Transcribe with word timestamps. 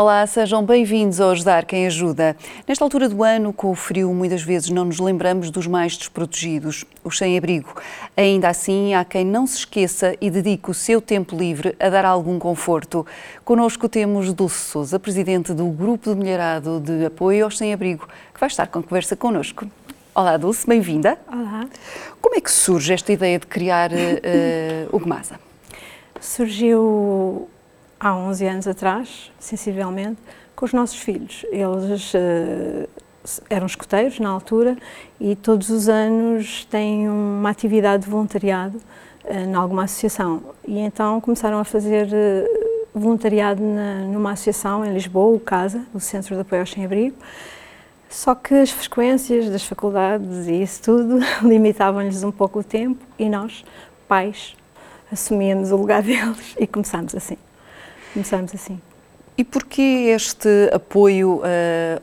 Olá, 0.00 0.26
sejam 0.26 0.64
bem-vindos 0.64 1.20
ao 1.20 1.32
Ajudar 1.32 1.66
Quem 1.66 1.86
Ajuda. 1.86 2.34
Nesta 2.66 2.82
altura 2.82 3.06
do 3.06 3.22
ano, 3.22 3.52
com 3.52 3.70
o 3.70 3.74
frio, 3.74 4.14
muitas 4.14 4.40
vezes 4.40 4.70
não 4.70 4.86
nos 4.86 4.98
lembramos 4.98 5.50
dos 5.50 5.66
mais 5.66 5.94
desprotegidos, 5.94 6.86
os 7.04 7.18
sem-abrigo. 7.18 7.74
Ainda 8.16 8.48
assim, 8.48 8.94
há 8.94 9.04
quem 9.04 9.26
não 9.26 9.46
se 9.46 9.58
esqueça 9.58 10.16
e 10.18 10.30
dedique 10.30 10.70
o 10.70 10.72
seu 10.72 11.02
tempo 11.02 11.36
livre 11.36 11.76
a 11.78 11.90
dar 11.90 12.06
algum 12.06 12.38
conforto. 12.38 13.06
Connosco 13.44 13.90
temos 13.90 14.32
Dulce 14.32 14.70
Souza, 14.70 14.98
presidente 14.98 15.52
do 15.52 15.66
Grupo 15.66 16.08
de 16.08 16.16
Mulherado 16.16 16.80
de 16.80 17.04
Apoio 17.04 17.44
aos 17.44 17.58
Sem-Abrigo, 17.58 18.08
que 18.32 18.40
vai 18.40 18.46
estar 18.46 18.68
com 18.68 18.82
conversa 18.82 19.14
connosco. 19.14 19.66
Olá, 20.14 20.38
Dulce, 20.38 20.66
bem-vinda. 20.66 21.18
Olá. 21.30 21.68
Como 22.22 22.36
é 22.36 22.40
que 22.40 22.50
surge 22.50 22.94
esta 22.94 23.12
ideia 23.12 23.38
de 23.38 23.46
criar 23.46 23.90
uh, 23.92 24.96
o 24.96 24.98
GMASA? 24.98 25.38
Surgiu 26.18 27.50
há 28.00 28.16
11 28.16 28.46
anos 28.46 28.66
atrás, 28.66 29.30
sensivelmente, 29.38 30.18
com 30.56 30.64
os 30.64 30.72
nossos 30.72 30.98
filhos. 30.98 31.44
Eles 31.50 32.14
uh, 32.14 32.88
eram 33.50 33.66
escuteiros 33.66 34.18
na 34.18 34.30
altura 34.30 34.76
e 35.20 35.36
todos 35.36 35.68
os 35.68 35.88
anos 35.88 36.64
têm 36.64 37.08
uma 37.08 37.50
atividade 37.50 38.04
de 38.04 38.10
voluntariado 38.10 38.78
uh, 39.24 39.32
em 39.32 39.54
alguma 39.54 39.84
associação. 39.84 40.42
E 40.66 40.78
então 40.78 41.20
começaram 41.20 41.58
a 41.58 41.64
fazer 41.64 42.06
uh, 42.06 42.98
voluntariado 42.98 43.62
na, 43.62 44.00
numa 44.06 44.32
associação 44.32 44.84
em 44.84 44.94
Lisboa, 44.94 45.36
o 45.36 45.38
CASA, 45.38 45.82
o 45.92 46.00
Centro 46.00 46.34
de 46.34 46.40
Apoio 46.40 46.62
ao 46.62 46.66
Sem-Abrigo. 46.66 47.16
Só 48.08 48.34
que 48.34 48.54
as 48.54 48.70
frequências 48.70 49.48
das 49.50 49.62
faculdades 49.62 50.48
e 50.48 50.62
isso 50.62 50.82
tudo 50.82 51.20
limitavam-lhes 51.46 52.24
um 52.24 52.32
pouco 52.32 52.58
o 52.60 52.64
tempo 52.64 53.04
e 53.18 53.28
nós, 53.28 53.64
pais, 54.08 54.56
assumíamos 55.12 55.70
o 55.70 55.76
lugar 55.76 56.02
deles 56.02 56.56
e 56.58 56.66
começámos 56.66 57.14
assim. 57.14 57.36
Começamos 58.12 58.54
assim. 58.54 58.80
E 59.40 59.44
porquê 59.44 60.12
este 60.14 60.48
apoio 60.70 61.36
uh, 61.36 61.42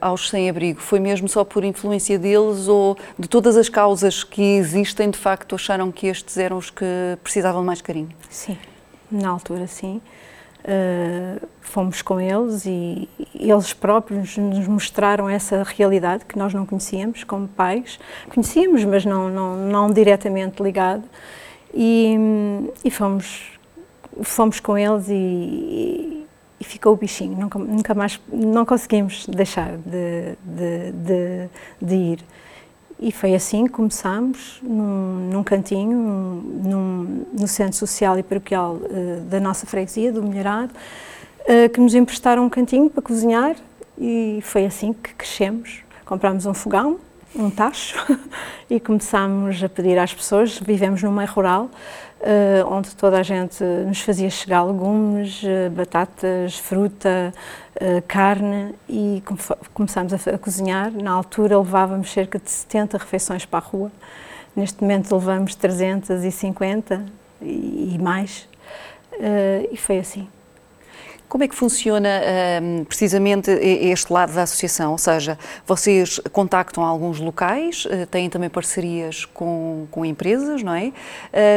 aos 0.01 0.29
sem-abrigo? 0.29 0.79
Foi 0.79 0.99
mesmo 0.99 1.27
só 1.27 1.43
por 1.43 1.63
influência 1.63 2.17
deles 2.17 2.67
ou 2.67 2.97
de 3.17 3.27
todas 3.27 3.55
as 3.55 3.69
causas 3.69 4.23
que 4.23 4.41
existem, 4.41 5.11
de 5.11 5.19
facto, 5.19 5.53
acharam 5.53 5.91
que 5.91 6.07
estes 6.07 6.35
eram 6.37 6.57
os 6.57 6.71
que 6.71 6.83
precisavam 7.21 7.63
mais 7.63 7.79
carinho? 7.79 8.09
Sim, 8.27 8.57
na 9.11 9.29
altura 9.29 9.67
sim. 9.67 10.01
Uh, 10.63 11.47
fomos 11.61 12.01
com 12.01 12.19
eles 12.19 12.65
e 12.65 13.07
eles 13.35 13.71
próprios 13.71 14.35
nos 14.35 14.67
mostraram 14.67 15.29
essa 15.29 15.63
realidade 15.63 16.25
que 16.25 16.39
nós 16.39 16.53
não 16.55 16.65
conhecíamos 16.65 17.23
como 17.23 17.47
pais. 17.47 17.99
Conhecíamos, 18.33 18.83
mas 18.83 19.05
não, 19.05 19.29
não, 19.29 19.55
não 19.55 19.91
diretamente 19.91 20.63
ligado. 20.63 21.03
E, 21.71 22.17
e 22.83 22.89
fomos 22.89 23.56
fomos 24.23 24.59
com 24.59 24.77
eles 24.77 25.07
e, 25.09 26.25
e 26.59 26.63
ficou 26.63 26.93
o 26.93 26.95
bichinho, 26.95 27.37
nunca, 27.37 27.59
nunca, 27.59 27.93
mais, 27.93 28.19
não 28.31 28.65
conseguimos 28.65 29.25
deixar 29.27 29.77
de, 29.77 30.35
de, 30.43 30.91
de, 30.91 31.49
de 31.81 31.95
ir. 31.95 32.25
E 32.99 33.11
foi 33.11 33.35
assim 33.35 33.65
que 33.65 33.73
começámos, 33.73 34.59
num, 34.63 35.29
num 35.31 35.43
cantinho, 35.43 35.97
num, 36.63 37.25
no 37.31 37.47
Centro 37.47 37.75
Social 37.75 38.17
e 38.17 38.23
Paroquial 38.23 38.75
uh, 38.75 39.21
da 39.21 39.39
nossa 39.39 39.67
freguesia, 39.67 40.11
do 40.11 40.23
Melhorado, 40.23 40.73
uh, 41.41 41.69
que 41.69 41.79
nos 41.79 41.93
emprestaram 41.93 42.43
um 42.43 42.49
cantinho 42.49 42.89
para 42.89 43.03
cozinhar 43.03 43.55
e 43.99 44.39
foi 44.41 44.65
assim 44.65 44.93
que 44.93 45.13
crescemos. 45.13 45.81
Comprámos 46.05 46.47
um 46.47 46.55
fogão, 46.55 46.99
um 47.35 47.51
tacho, 47.51 47.97
e 48.67 48.79
começámos 48.79 49.63
a 49.63 49.69
pedir 49.69 49.99
às 49.99 50.13
pessoas, 50.13 50.57
vivemos 50.57 51.03
no 51.03 51.11
meio 51.11 51.29
rural, 51.29 51.69
Uh, 52.19 52.67
onde 52.73 52.95
toda 52.95 53.19
a 53.19 53.23
gente 53.23 53.63
nos 53.63 54.01
fazia 54.01 54.27
chegar 54.29 54.63
legumes, 54.63 55.43
uh, 55.43 55.69
batatas, 55.69 56.57
fruta, 56.57 57.31
uh, 57.75 58.01
carne 58.07 58.73
e 58.89 59.21
come 59.23 59.39
começámos 59.71 60.13
a, 60.13 60.31
a, 60.31 60.37
cozinhar. 60.37 60.91
Na 60.91 61.11
altura 61.11 61.59
levávamos 61.59 62.11
cerca 62.11 62.39
de 62.39 62.49
70 62.49 62.97
refeições 62.97 63.45
para 63.45 63.59
a 63.59 63.61
rua. 63.61 63.91
Neste 64.55 64.81
momento 64.81 65.13
levamos 65.13 65.53
350 65.53 67.05
e, 67.39 67.93
e 67.93 67.99
mais. 67.99 68.49
e 69.71 69.77
foi 69.77 69.99
assim. 69.99 70.27
Como 71.27 71.43
é 71.43 71.47
que 71.47 71.55
funciona 71.55 72.09
um, 72.61 72.85
precisamente 72.85 73.51
este 73.51 74.13
lado 74.13 74.33
da 74.33 74.43
associação? 74.43 74.93
Ou 74.93 74.97
seja, 74.97 75.37
vocês 75.65 76.19
contactam 76.31 76.83
alguns 76.83 77.19
locais, 77.19 77.85
uh, 77.85 78.05
têm 78.07 78.29
também 78.29 78.49
parcerias 78.49 79.25
com, 79.25 79.87
com 79.91 80.05
empresas, 80.05 80.63
não 80.63 80.73
é? 80.73 80.93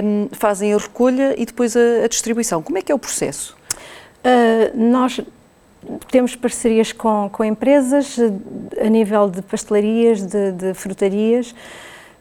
Um, 0.04 0.28
fazem 0.32 0.74
a 0.74 0.76
recolha 0.76 1.34
e 1.40 1.46
depois 1.46 1.76
a, 1.76 2.04
a, 2.04 2.08
distribuição. 2.08 2.62
Como 2.62 2.78
é 2.78 2.82
que 2.82 2.90
é 2.90 2.94
o 2.94 2.98
processo? 2.98 3.56
Uh, 4.24 4.76
nós 4.76 5.20
temos 6.10 6.34
parcerias 6.34 6.92
com, 6.92 7.30
com 7.32 7.44
empresas 7.44 8.16
a 8.80 8.88
nível 8.88 9.30
de 9.30 9.40
pastelarias, 9.40 10.22
de, 10.22 10.52
de 10.52 10.74
frutarias. 10.74 11.54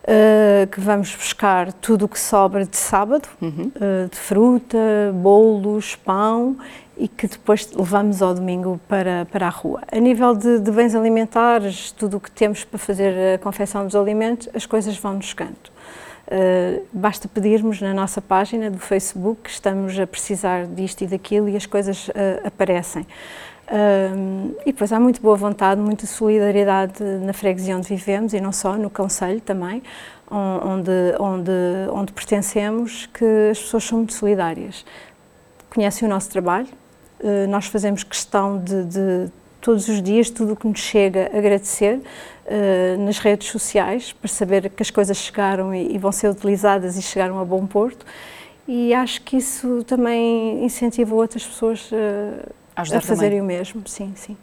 Uh, 0.02 0.66
que 0.72 0.80
vamos 0.80 1.14
buscar 1.14 1.72
tudo 1.74 2.06
o 2.06 2.08
que 2.08 2.20
sobra 2.20 2.66
de 2.66 2.78
sábado, 2.78 3.28
uhum. 3.40 3.72
uh, 3.76 4.10
de 4.10 4.18
fruta, 4.18 4.78
bolos, 5.14 5.96
pão 5.98 6.58
e 7.00 7.08
que 7.08 7.28
depois 7.28 7.72
levamos 7.72 8.22
ao 8.22 8.34
domingo 8.34 8.80
para, 8.88 9.26
para 9.32 9.48
a 9.48 9.50
rua. 9.50 9.82
A 9.90 10.00
nível 10.00 10.36
de, 10.36 10.60
de 10.60 10.70
bens 10.70 10.94
alimentares, 10.94 11.92
tudo 11.92 12.18
o 12.18 12.20
que 12.20 12.30
temos 12.30 12.66
para 12.66 12.78
fazer 12.78 13.36
a 13.36 13.38
confecção 13.38 13.86
dos 13.86 13.96
alimentos, 13.96 14.50
as 14.54 14.66
coisas 14.66 14.98
vão-nos 14.98 15.28
chegando. 15.28 15.56
Uh, 16.28 16.86
basta 16.94 17.28
pedirmos 17.28 17.82
na 17.82 17.92
nossa 17.94 18.22
página 18.22 18.70
do 18.70 18.78
Facebook 18.78 19.44
que 19.44 19.50
estamos 19.50 19.98
a 19.98 20.06
precisar 20.06 20.68
disto 20.68 21.02
e 21.02 21.08
daquilo 21.08 21.50
e 21.50 21.56
as 21.56 21.66
coisas 21.66 22.10
uh, 22.10 22.12
aparecem. 22.46 23.08
Uh, 23.68 24.56
e 24.66 24.72
depois 24.72 24.92
há 24.92 25.00
muito 25.00 25.22
boa 25.22 25.36
vontade, 25.36 25.80
muita 25.80 26.06
solidariedade 26.06 27.04
na 27.04 27.34
freguesia 27.34 27.78
onde 27.78 27.88
vivemos 27.88 28.34
e 28.34 28.42
não 28.42 28.52
só, 28.52 28.74
no 28.74 28.90
Conselho 28.90 29.40
também, 29.40 29.82
onde, 30.30 30.92
onde, 31.20 31.52
onde 31.92 32.12
pertencemos, 32.12 33.08
que 33.08 33.50
as 33.52 33.60
pessoas 33.60 33.84
são 33.86 34.00
muito 34.00 34.14
solidárias. 34.14 34.86
Conhecem 35.70 36.08
o 36.08 36.10
nosso 36.10 36.30
trabalho, 36.30 36.68
eh, 36.68 36.89
nós 37.50 37.66
fazemos 37.66 38.04
questão 38.04 38.58
de, 38.58 38.86
de, 38.86 39.32
todos 39.62 39.88
os 39.88 40.02
dias, 40.02 40.30
tudo 40.30 40.54
o 40.54 40.56
que 40.56 40.68
nos 40.68 40.80
chega, 40.80 41.30
agradecer 41.34 41.98
uh, 41.98 43.06
nas 43.06 43.20
redes 43.20 43.50
sociais, 43.50 44.14
para 44.14 44.28
saber 44.28 44.70
que 44.70 44.82
as 44.82 44.90
coisas 44.90 45.18
chegaram 45.18 45.74
e, 45.74 45.96
e, 45.96 45.98
vão 45.98 46.12
ser 46.12 46.30
utilizadas 46.30 46.98
e 46.98 47.02
chegaram 47.02 47.40
a 47.40 47.46
bom 47.46 47.66
porto. 47.66 48.06
E 48.68 48.94
acho 48.94 49.22
que 49.24 49.38
isso 49.38 49.84
também 49.84 50.64
incentiva 50.64 51.16
outras 51.16 51.46
pessoas 51.46 51.92
uh, 51.92 52.50
a, 52.76 52.82
a 52.82 53.02
fazerem 53.02 53.40
também. 53.40 53.42
o 53.42 53.44
mesmo. 53.44 53.82
Sim, 53.86 54.14
sim. 54.16 54.38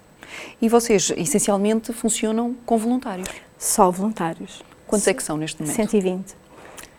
E 0.60 0.68
vocês, 0.68 1.12
essencialmente, 1.16 1.92
funcionam 1.92 2.54
com 2.66 2.76
voluntários? 2.76 3.28
Só 3.58 3.90
voluntários. 3.90 4.62
Quantos 4.86 5.06
é 5.06 5.14
que 5.14 5.22
são 5.22 5.36
neste 5.36 5.60
momento? 5.60 5.76
120. 5.76 6.34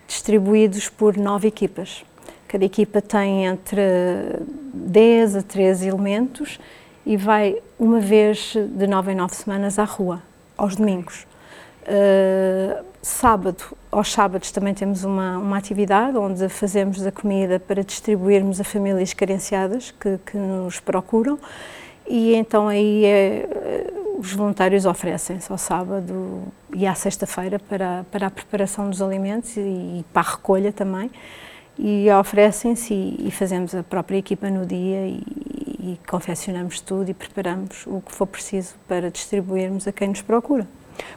Distribuídos 0.07 0.89
por 0.89 1.17
nove 1.17 1.47
equipas. 1.47 2.03
Cada 2.47 2.63
equipa 2.63 3.01
tem 3.01 3.45
entre 3.45 3.81
10 4.73 5.35
a 5.35 5.41
13 5.41 5.89
elementos 5.89 6.59
e 7.05 7.17
vai 7.17 7.57
uma 7.77 7.99
vez 7.99 8.53
de 8.55 8.87
9 8.87 9.11
em 9.11 9.15
9 9.15 9.35
semanas 9.35 9.77
à 9.77 9.83
rua, 9.83 10.21
aos 10.57 10.75
domingos. 10.75 11.27
Uh, 11.83 12.83
sábado, 13.01 13.63
aos 13.89 14.11
sábados 14.11 14.51
também 14.51 14.73
temos 14.73 15.03
uma, 15.03 15.37
uma 15.37 15.57
atividade 15.57 16.17
onde 16.17 16.49
fazemos 16.49 17.05
a 17.05 17.11
comida 17.11 17.59
para 17.59 17.83
distribuirmos 17.83 18.59
a 18.59 18.63
famílias 18.63 19.13
carenciadas 19.13 19.91
que, 19.91 20.17
que 20.25 20.37
nos 20.37 20.79
procuram 20.81 21.39
e 22.05 22.35
então 22.35 22.67
aí 22.67 23.05
é, 23.05 23.47
os 24.17 24.33
voluntários 24.33 24.85
oferecem-se 24.85 25.49
ao 25.49 25.57
sábado 25.57 26.43
e 26.73 26.85
à 26.85 26.93
sexta-feira 26.93 27.57
para, 27.57 28.05
para 28.11 28.27
a 28.27 28.29
preparação 28.29 28.89
dos 28.89 29.01
alimentos 29.01 29.55
e, 29.55 29.61
e 29.61 30.05
para 30.11 30.27
a 30.27 30.31
recolha 30.31 30.73
também 30.73 31.09
e 31.79 32.09
oferecem-se 32.11 32.93
e, 32.93 33.27
e, 33.27 33.31
fazemos 33.31 33.75
a 33.75 33.83
própria 33.83 34.17
equipa 34.17 34.49
no 34.49 34.65
dia 34.65 35.07
e, 35.07 35.21
e 35.79 35.99
confeccionamos 36.07 36.79
tudo 36.81 37.09
e 37.09 37.13
preparamos 37.13 37.85
o 37.85 38.01
que 38.01 38.11
for 38.11 38.25
preciso 38.25 38.75
para 38.87 39.11
distribuirmos 39.11 39.87
a 39.87 39.91
quem 39.91 40.09
nos 40.09 40.21
procura. 40.21 40.67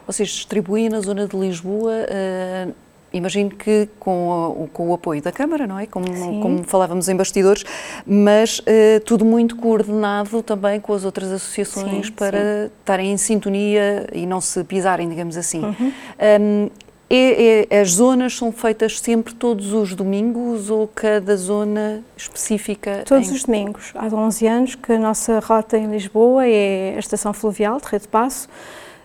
Vocês 0.05 0.29
distribuem 0.29 0.89
na 0.89 1.01
zona 1.01 1.27
de 1.27 1.35
Lisboa, 1.35 1.91
uh, 1.91 2.73
imagino 3.11 3.49
que 3.49 3.89
com, 3.99 4.69
com, 4.71 4.89
o 4.89 4.93
apoio 4.93 5.21
da 5.21 5.31
Câmara, 5.31 5.65
não 5.65 5.79
é? 5.79 5.85
Como, 5.85 6.05
como 6.41 6.63
falávamos 6.63 7.09
em 7.09 7.15
bastidores, 7.15 7.63
mas 8.05 8.59
uh, 8.59 8.99
tudo 9.05 9.25
muito 9.25 9.55
coordenado 9.55 10.41
também 10.43 10.79
com 10.79 10.93
as 10.93 11.03
outras 11.03 11.31
associações 11.31 12.07
sim, 12.07 12.13
para 12.13 12.65
sim. 12.67 12.71
estarem 12.79 13.11
em 13.11 13.17
sintonia 13.17 14.07
e 14.13 14.25
não 14.25 14.39
se 14.39 14.63
pisarem, 14.63 15.09
digamos 15.09 15.37
assim. 15.37 15.63
Uhum. 15.63 15.91
Um, 16.39 16.69
é, 17.13 17.67
é, 17.69 17.81
as 17.81 17.91
zonas 17.93 18.35
são 18.35 18.51
feitas 18.51 18.99
sempre 18.99 19.33
todos 19.33 19.73
os 19.73 19.93
domingos 19.93 20.69
ou 20.69 20.87
cada 20.87 21.35
zona 21.35 22.03
específica? 22.15 23.03
Todos 23.05 23.29
em... 23.29 23.33
os 23.33 23.43
domingos. 23.43 23.91
Há 23.95 24.05
11 24.05 24.47
anos 24.47 24.75
que 24.75 24.93
a 24.93 24.99
nossa 24.99 25.39
rota 25.39 25.77
em 25.77 25.91
Lisboa 25.91 26.47
é 26.47 26.93
a 26.95 26.99
Estação 26.99 27.33
Fluvial 27.33 27.79
de 27.79 27.87
Rede 27.87 28.07
Passo, 28.07 28.47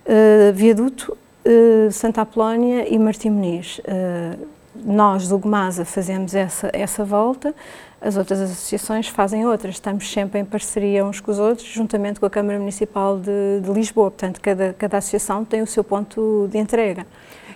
uh, 0.06 0.52
Viaduto, 0.52 1.16
uh, 1.44 1.90
Santa 1.90 2.22
Apolónia 2.22 2.86
e 2.88 2.98
Martim 2.98 3.30
Muniz. 3.30 3.78
Uh, 3.78 4.46
nós, 4.84 5.26
do 5.26 5.38
Gomasa, 5.38 5.84
fazemos 5.84 6.34
essa, 6.34 6.70
essa 6.72 7.04
volta 7.04 7.54
as 8.00 8.16
outras 8.16 8.40
associações 8.40 9.08
fazem 9.08 9.46
outras. 9.46 9.74
Estamos 9.74 10.10
sempre 10.10 10.38
em 10.38 10.44
parceria 10.44 11.04
uns 11.04 11.18
com 11.18 11.30
os 11.30 11.38
outros, 11.38 11.66
juntamente 11.66 12.20
com 12.20 12.26
a 12.26 12.30
Câmara 12.30 12.58
Municipal 12.58 13.18
de, 13.18 13.60
de 13.62 13.72
Lisboa. 13.72 14.10
Portanto, 14.10 14.40
cada, 14.40 14.74
cada 14.74 14.98
associação 14.98 15.44
tem 15.44 15.62
o 15.62 15.66
seu 15.66 15.82
ponto 15.82 16.48
de 16.50 16.58
entrega. 16.58 17.06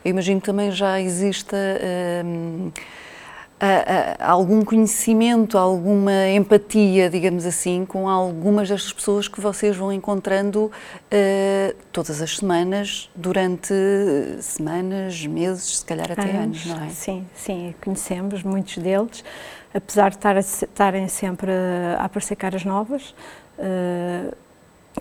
Eu 0.05 0.11
imagino 0.11 0.41
que 0.41 0.47
também 0.47 0.71
já 0.71 1.01
exista. 1.01 1.57
Hum, 2.25 2.71
algum 4.19 4.65
conhecimento, 4.65 5.59
alguma 5.59 6.31
empatia, 6.31 7.11
digamos 7.11 7.45
assim, 7.45 7.85
com 7.85 8.09
algumas 8.09 8.71
das 8.71 8.91
pessoas 8.91 9.29
que 9.29 9.39
vocês 9.39 9.77
vão 9.77 9.93
encontrando 9.93 10.65
uh, 10.65 11.77
todas 11.93 12.23
as 12.23 12.39
semanas, 12.39 13.11
durante 13.15 13.75
semanas, 14.41 15.27
meses, 15.27 15.77
se 15.77 15.85
calhar 15.85 16.11
até 16.11 16.23
anos, 16.23 16.65
anos 16.65 16.67
não 16.67 16.87
é? 16.87 16.89
Sim, 16.89 17.27
sim, 17.35 17.75
conhecemos 17.83 18.43
muitos 18.43 18.79
deles 18.79 19.23
apesar 19.75 20.11
de 20.11 20.39
estarem 20.39 21.09
sempre 21.09 21.51
a 21.97 22.05
aparecer 22.05 22.37
caras 22.37 22.65
novas, 22.65 23.15
eh, 23.59 24.35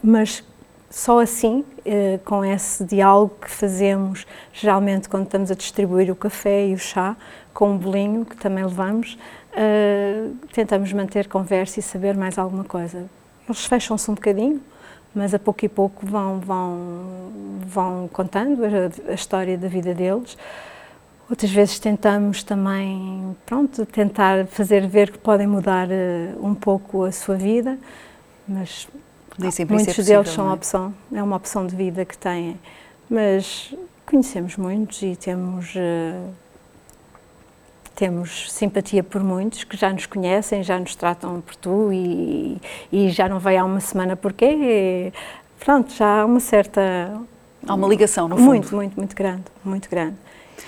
mas 0.04 0.44
só 0.90 1.20
assim, 1.20 1.64
eh, 1.86 2.20
com 2.26 2.44
esse 2.44 2.84
diálogo 2.84 3.36
que 3.42 3.50
fazemos 3.50 4.26
geralmente 4.52 5.08
quando 5.08 5.26
estamos 5.26 5.52
a 5.52 5.56
distribuir 5.56 6.12
o 6.12 6.16
café 6.16 6.68
e 6.68 6.74
o 6.74 6.80
chá, 6.80 7.16
com 7.54 7.72
um 7.72 7.78
bolinho 7.78 8.26
que 8.26 8.36
também 8.36 8.64
levamos, 8.64 9.18
eh, 9.54 10.30
tentamos 10.52 10.92
manter 10.94 11.28
conversa 11.28 11.80
e 11.80 11.84
saber 11.84 12.18
mais 12.18 12.38
alguma 12.38 12.64
coisa. 12.64 13.06
Eles 13.48 13.66
fecham-se 13.66 14.10
um 14.10 14.16
bocadinho, 14.16 14.62
mas 15.14 15.34
a 15.34 15.40
pouco 15.40 15.66
e 15.66 15.70
pouco 15.70 16.06
vão, 16.06 16.40
vão, 16.40 17.32
vão 17.66 18.10
contando 18.12 18.64
a, 18.64 19.12
a 19.12 19.14
história 19.14 19.58
da 19.58 19.68
vida 19.68 19.94
deles. 19.94 20.38
Outras 21.30 21.52
vezes 21.52 21.78
tentamos 21.78 22.42
também, 22.42 23.38
pronto, 23.46 23.86
tentar 23.86 24.48
fazer 24.48 24.88
ver 24.88 25.12
que 25.12 25.20
podem 25.20 25.46
mudar 25.46 25.88
uh, 25.88 26.44
um 26.44 26.56
pouco 26.56 27.04
a 27.04 27.12
sua 27.12 27.36
vida, 27.36 27.78
mas 28.48 28.88
Nem 29.40 29.52
sempre 29.52 29.76
muitos 29.76 29.94
é 29.94 29.96
possível, 29.96 30.22
deles 30.22 30.36
são 30.36 30.50
é? 30.50 30.54
opção, 30.54 30.94
é 31.14 31.24
uma 31.24 31.36
opção 31.36 31.66
de 31.66 31.76
vida 31.76 32.06
que 32.06 32.18
têm, 32.18 32.60
mas 33.10 33.74
conhecemos 34.06 34.58
muitos 34.58 35.02
e 35.02 35.16
temos 35.16 35.74
uh, 35.76 36.34
temos 37.96 38.52
simpatia 38.52 39.04
por 39.04 39.24
muitos 39.24 39.64
que 39.64 39.76
já 39.76 39.92
nos 39.92 40.06
conhecem, 40.06 40.64
já 40.64 40.80
nos 40.80 40.96
tratam 40.96 41.42
por 41.42 41.56
tu 41.56 41.92
e, 41.92 42.58
e 42.92 43.10
já 43.10 43.28
não 43.28 43.40
vai 43.40 43.58
há 43.58 43.66
uma 43.66 43.80
semana 43.80 44.16
porque 44.16 45.12
pronto, 45.60 45.94
já 45.94 46.22
há 46.22 46.26
uma 46.26 46.40
certa 46.40 46.82
há 47.68 47.74
uma 47.74 47.88
ligação 47.88 48.28
no 48.28 48.38
fundo. 48.38 48.48
Muito, 48.48 48.76
muito, 48.76 48.96
muito 48.96 49.16
grande, 49.16 49.44
muito 49.64 49.90
grande. 49.90 50.16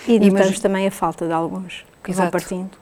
E 0.07 0.19
notamos 0.19 0.59
também 0.59 0.87
a 0.87 0.91
falta 0.91 1.25
de 1.27 1.33
alguns 1.33 1.85
que 2.03 2.11
Exato. 2.11 2.31
vão 2.31 2.31
partindo. 2.31 2.81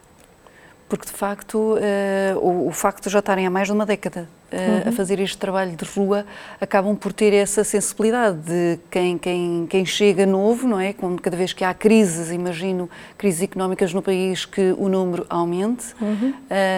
Porque, 0.88 1.06
de 1.06 1.12
facto, 1.12 1.76
uh, 1.76 2.40
o, 2.40 2.68
o, 2.68 2.72
facto 2.72 3.04
de 3.04 3.10
já 3.12 3.20
estarem 3.20 3.46
há 3.46 3.50
mais 3.50 3.68
de 3.68 3.74
uma 3.74 3.86
década 3.86 4.28
uhum. 4.51 4.90
a 4.90 4.92
fazer 4.92 5.19
este 5.19 5.38
trabalho 5.38 5.75
de 5.75 5.86
rua, 5.86 6.25
acabam 6.60 6.96
por 6.96 7.13
ter 7.13 7.34
essa 7.34 7.63
sensibilidade 7.63 8.38
de 8.40 8.80
quem, 8.90 9.18
quem, 9.18 9.68
quem 9.69 9.86
chega 9.86 10.25
novo, 10.25 10.68
não 10.68 10.80
é? 10.80 10.94
Como 10.94 11.19
cada 11.22 11.38
vez 11.38 11.54
que 11.54 11.63
há 11.63 11.74
crises, 11.74 12.31
imagino, 12.31 12.90
crises 13.18 13.44
económicas 13.44 13.94
no 13.94 14.01
país, 14.01 14.46
que 14.46 14.74
o 14.78 14.90
número 14.90 15.25
aumente, 15.30 15.94
uhum. 16.01 16.34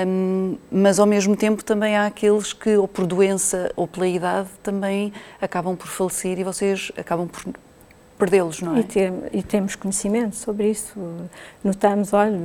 um, 0.07 0.57
mas 0.71 0.99
ao 0.99 1.05
mesmo 1.05 1.35
tempo 1.35 1.63
também 1.63 1.95
há 1.95 2.05
aqueles 2.05 2.53
que, 2.53 2.75
ou 2.77 2.87
por 2.87 3.05
doença 3.05 3.71
ou 3.75 3.87
pela 3.87 4.07
idade, 4.07 4.49
também 4.61 5.13
acabam 5.41 5.75
por 5.75 5.87
falecer 5.87 6.39
e 6.39 6.43
vocês 6.43 6.91
acabam 6.97 7.27
por 7.27 7.53
perdê-los, 8.21 8.61
não 8.61 8.75
é? 8.75 8.81
E, 8.81 8.83
ter, 8.83 9.13
e, 9.33 9.41
temos 9.41 9.75
conhecimento 9.75 10.35
sobre 10.35 10.69
isso. 10.69 10.93
Notamos, 11.63 12.13
olha, 12.13 12.37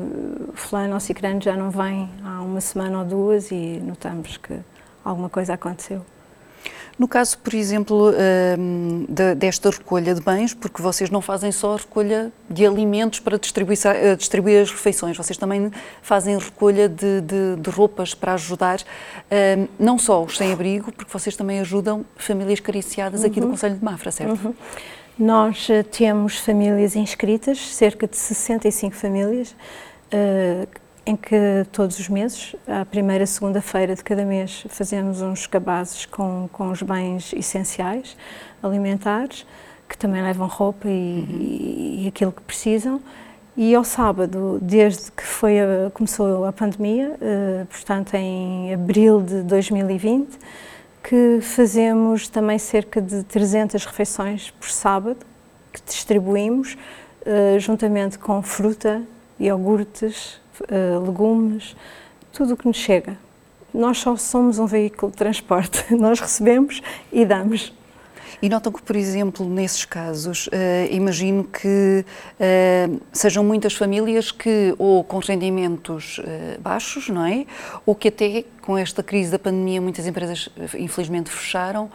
fulano 0.54 0.94
ou 0.94 1.00
cicrano 1.00 1.38
já 1.42 1.54
não 1.54 1.70
vem 1.70 2.08
há 2.24 2.40
uma 2.40 2.62
semana 2.62 3.00
ou 3.00 3.04
duas 3.04 3.50
e 3.50 3.78
notamos 3.84 4.38
que 4.38 4.54
alguma 5.08 5.28
coisa 5.28 5.54
aconteceu. 5.54 6.04
No 6.98 7.06
caso, 7.06 7.36
por 7.38 7.52
exemplo, 7.52 8.10
hum, 8.58 9.04
desta 9.36 9.68
recolha 9.68 10.14
de 10.14 10.20
bens, 10.22 10.54
porque 10.54 10.80
vocês 10.80 11.10
não 11.10 11.20
fazem 11.20 11.52
só 11.52 11.74
a 11.74 11.76
recolha 11.76 12.32
de 12.48 12.64
alimentos 12.64 13.20
para 13.20 13.38
distribuir, 13.38 13.78
eh, 13.84 14.16
distribuir 14.16 14.62
as 14.62 14.70
refeições, 14.70 15.14
vocês 15.14 15.36
também 15.36 15.70
fazem 16.00 16.38
recolha 16.38 16.88
de, 16.88 17.20
de, 17.20 17.56
de 17.60 17.70
roupas 17.70 18.14
para 18.14 18.32
ajudar 18.32 18.80
hum, 18.80 19.68
não 19.78 19.98
só 19.98 20.24
os 20.24 20.38
sem-abrigo, 20.38 20.90
porque 20.90 21.12
vocês 21.12 21.36
também 21.36 21.60
ajudam 21.60 22.02
famílias 22.16 22.60
cariciadas 22.60 23.24
aqui 23.24 23.40
uhum. 23.40 23.46
do 23.46 23.50
Conselho 23.50 23.76
de 23.76 23.84
Mafra, 23.84 24.10
certo? 24.10 24.46
Uhum. 24.46 24.54
Nós 25.18 25.68
eh, 25.68 25.82
temos 25.82 26.38
famílias 26.38 26.96
inscritas, 26.96 27.58
cerca 27.58 28.06
de 28.06 28.16
65 28.16 28.94
famílias, 28.94 29.54
uh, 30.12 30.85
em 31.06 31.14
que 31.14 31.64
todos 31.70 32.00
os 32.00 32.08
meses, 32.08 32.56
à 32.66 32.84
primeira 32.84 33.24
segunda-feira 33.26 33.94
de 33.94 34.02
cada 34.02 34.24
mês, 34.24 34.66
fazemos 34.68 35.22
uns 35.22 35.46
cabazes 35.46 36.04
com, 36.04 36.48
com 36.52 36.70
os 36.72 36.82
bens 36.82 37.32
essenciais 37.32 38.16
alimentares, 38.60 39.46
que 39.88 39.96
também 39.96 40.20
levam 40.20 40.48
roupa 40.48 40.88
e, 40.88 40.90
uhum. 40.90 42.02
e 42.02 42.08
aquilo 42.08 42.32
que 42.32 42.42
precisam. 42.42 43.00
E 43.56 43.72
ao 43.72 43.84
sábado, 43.84 44.58
desde 44.60 45.12
que 45.12 45.22
foi 45.22 45.60
a, 45.60 45.90
começou 45.94 46.44
a 46.44 46.52
pandemia, 46.52 47.16
uh, 47.16 47.66
portanto 47.66 48.14
em 48.14 48.74
abril 48.74 49.22
de 49.22 49.42
2020, 49.42 50.36
que 51.04 51.38
fazemos 51.40 52.28
também 52.28 52.58
cerca 52.58 53.00
de 53.00 53.22
300 53.22 53.84
refeições 53.84 54.50
por 54.50 54.68
sábado, 54.68 55.24
que 55.72 55.80
distribuímos 55.86 56.76
uh, 57.22 57.60
juntamente 57.60 58.18
com 58.18 58.42
fruta, 58.42 59.02
iogurtes, 59.38 60.40
legumes, 61.04 61.76
tudo 62.32 62.54
o 62.54 62.56
que 62.56 62.66
nos 62.66 62.76
chega. 62.76 63.18
Nós 63.72 63.98
só 63.98 64.16
somos 64.16 64.58
um 64.58 64.66
veículo 64.66 65.12
de 65.12 65.18
transporte, 65.18 65.84
nós 65.94 66.20
recebemos 66.20 66.80
e 67.12 67.24
damos. 67.24 67.72
E 68.40 68.48
notam 68.48 68.70
que, 68.70 68.82
por 68.82 68.96
exemplo, 68.96 69.46
nesses 69.46 69.84
casos, 69.84 70.46
uh, 70.48 70.50
imagino 70.90 71.44
que 71.44 72.04
uh, 72.04 73.00
sejam 73.12 73.42
muitas 73.42 73.74
famílias 73.74 74.30
que, 74.30 74.74
ou 74.78 75.02
com 75.02 75.18
rendimentos 75.18 76.18
uh, 76.18 76.60
baixos, 76.60 77.08
não 77.08 77.24
é? 77.24 77.46
Ou 77.86 77.94
que 77.94 78.08
até 78.08 78.44
com 78.60 78.76
esta 78.76 79.02
crise 79.02 79.30
da 79.30 79.38
pandemia 79.38 79.80
muitas 79.80 80.06
empresas, 80.06 80.48
infelizmente, 80.78 81.30
fecharam 81.30 81.90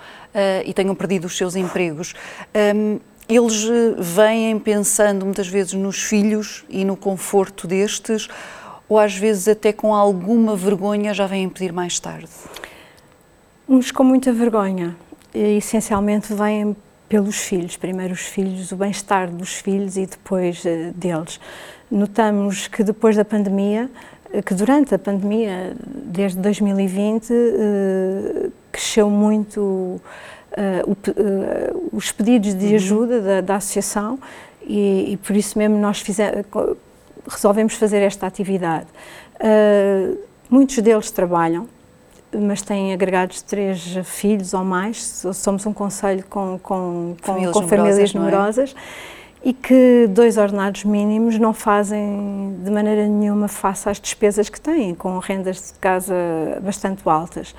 e 0.65 0.73
tenham 0.73 0.95
perdido 0.95 1.25
os 1.25 1.35
seus 1.35 1.57
empregos. 1.57 2.13
Um, 2.73 2.97
eles 3.35 3.65
vêm 3.97 4.59
pensando 4.59 5.25
muitas 5.25 5.47
vezes 5.47 5.73
nos 5.73 6.03
filhos 6.03 6.65
e 6.69 6.83
no 6.83 6.97
conforto 6.97 7.65
destes, 7.65 8.27
ou 8.89 8.99
às 8.99 9.15
vezes 9.15 9.47
até 9.47 9.71
com 9.71 9.95
alguma 9.95 10.55
vergonha 10.55 11.13
já 11.13 11.25
vêm 11.25 11.47
pedir 11.47 11.71
mais 11.71 11.97
tarde? 11.97 12.29
Uns 13.67 13.89
com 13.89 14.03
muita 14.03 14.33
vergonha, 14.33 14.97
essencialmente 15.33 16.33
vêm 16.33 16.75
pelos 17.07 17.37
filhos, 17.37 17.77
primeiro 17.77 18.13
os 18.13 18.21
filhos, 18.21 18.71
o 18.71 18.75
bem-estar 18.75 19.29
dos 19.29 19.55
filhos 19.55 19.97
e 19.97 20.05
depois 20.05 20.63
uh, 20.63 20.93
deles. 20.95 21.39
Notamos 21.89 22.67
que 22.67 22.83
depois 22.83 23.17
da 23.17 23.25
pandemia, 23.25 23.89
eh, 24.31 24.41
que 24.41 24.53
durante 24.53 24.95
a 24.95 24.99
pandemia, 24.99 25.75
desde 26.05 26.39
2020, 26.39 27.29
uh, 27.29 27.33
eh, 27.33 28.49
cresceu 28.71 29.09
muito 29.09 29.99
uh, 30.51 30.91
o, 31.93 31.97
os 31.97 32.11
pedidos 32.11 32.53
de 32.53 32.67
uhum. 32.67 32.75
ajuda 32.75 33.21
da, 33.21 33.41
da 33.41 33.55
associação 33.55 34.19
e, 34.63 35.13
e, 35.13 35.17
por 35.17 35.35
isso 35.35 35.57
mesmo 35.57 35.77
nós 35.77 36.01
fizemos, 36.01 36.45
resolvemos 37.27 37.73
fazer 37.73 38.01
esta 38.01 38.27
atividade. 38.27 38.87
muitos 40.49 40.77
deles 40.79 41.09
trabalham, 41.09 41.67
mas 42.33 42.61
têm 42.61 42.93
agregados 42.93 43.41
três 43.41 43.97
filhos 44.05 44.53
ou 44.53 44.63
mais, 44.63 45.25
somos 45.33 45.65
um 45.65 45.73
conselho 45.73 46.23
com, 46.29 46.59
com, 46.61 47.15
com 47.21 47.33
famílias, 47.33 47.51
com 47.51 47.67
famílias 47.67 48.13
numerosas, 48.13 48.75
é? 48.75 49.19
e 49.49 49.53
que 49.53 50.07
dois 50.09 50.37
ordenados 50.37 50.83
mínimos 50.83 51.37
não 51.39 51.53
fazem 51.53 52.55
de 52.63 52.69
maneira 52.69 53.07
nenhuma 53.07 53.47
face 53.47 53.89
às 53.89 53.99
despesas 53.99 54.47
que 54.49 54.61
têm, 54.61 54.93
com 54.93 55.17
rendas 55.17 55.73
de 55.73 55.79
casa 55.79 56.15
bastante 56.61 57.01
altas. 57.05 57.53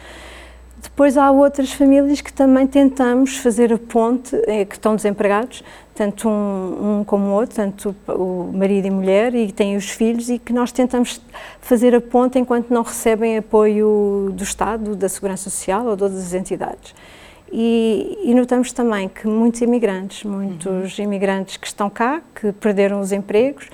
Depois 0.83 1.17
há 1.17 1.31
outras 1.31 1.73
famílias 1.73 2.21
que 2.21 2.33
também 2.33 2.67
tentamos 2.67 3.37
fazer 3.37 3.73
a 3.73 3.79
ponte, 3.79 4.37
eh, 4.47 4.65
que 4.65 4.75
estão 4.75 4.97
desempregados, 4.97 5.63
tanto 5.95 6.29
um, 6.29 7.01
um, 7.01 7.05
como 7.05 7.27
o 7.27 7.31
outro, 7.31 7.55
tanto 7.55 7.95
o 8.09 8.51
marido 8.53 8.89
e 8.89 8.91
mulher, 8.91 9.33
e 9.35 9.53
têm 9.53 9.77
os 9.77 9.89
filhos, 9.89 10.29
e 10.29 10.39
que 10.39 10.53
nós 10.53 10.73
tentamos 10.73 11.21
fazer 11.61 11.95
a 11.95 12.01
ponte 12.01 12.39
enquanto 12.39 12.71
não 12.71 12.83
recebem 12.83 13.39
apoio 13.39 14.31
do 14.35 14.43
Estado, 14.43 14.97
da 14.97 15.09
Segurança 15.09 15.49
Social 15.49 15.87
ou 15.87 15.95
de 15.95 16.03
outras 16.03 16.35
entidades. 16.35 16.95
E, 17.53 18.19
e 18.25 18.35
notamos 18.35 18.73
também 18.73 19.09
que 19.09 19.29
muitos 19.29 19.61
imigrantes, 19.61 20.25
muitos 20.25 20.99
uhum. 20.99 21.05
imigrantes 21.05 21.59
que 21.59 21.67
estão 21.67 21.89
cá, 21.89 22.23
que 22.35 22.51
perderam 22.53 22.99
os 22.99 23.13
empregos, 23.13 23.69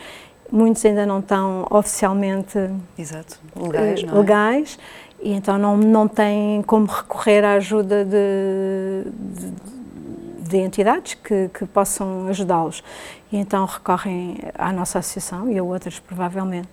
muitos 0.51 0.85
ainda 0.85 1.07
não 1.07 1.21
estão 1.21 1.67
oficialmente 1.71 2.59
Exato. 2.99 3.39
legais, 3.57 4.03
uh, 4.03 4.17
legais 4.17 4.79
e 5.21 5.33
então 5.33 5.59
não, 5.59 5.77
não 5.77 6.07
têm 6.07 6.63
como 6.63 6.87
recorrer 6.87 7.45
à 7.45 7.55
ajuda 7.55 8.05
de, 8.05 9.11
de 9.11 9.53
de 10.49 10.57
entidades 10.57 11.15
que, 11.15 11.51
que 11.53 11.67
possam 11.67 12.27
ajudá-los. 12.29 12.83
E 13.31 13.37
então 13.37 13.67
recorrem 13.67 14.39
à 14.55 14.73
nossa 14.73 14.99
associação 14.99 15.51
e 15.51 15.59
a 15.59 15.63
outras, 15.63 15.99
provavelmente. 15.99 16.71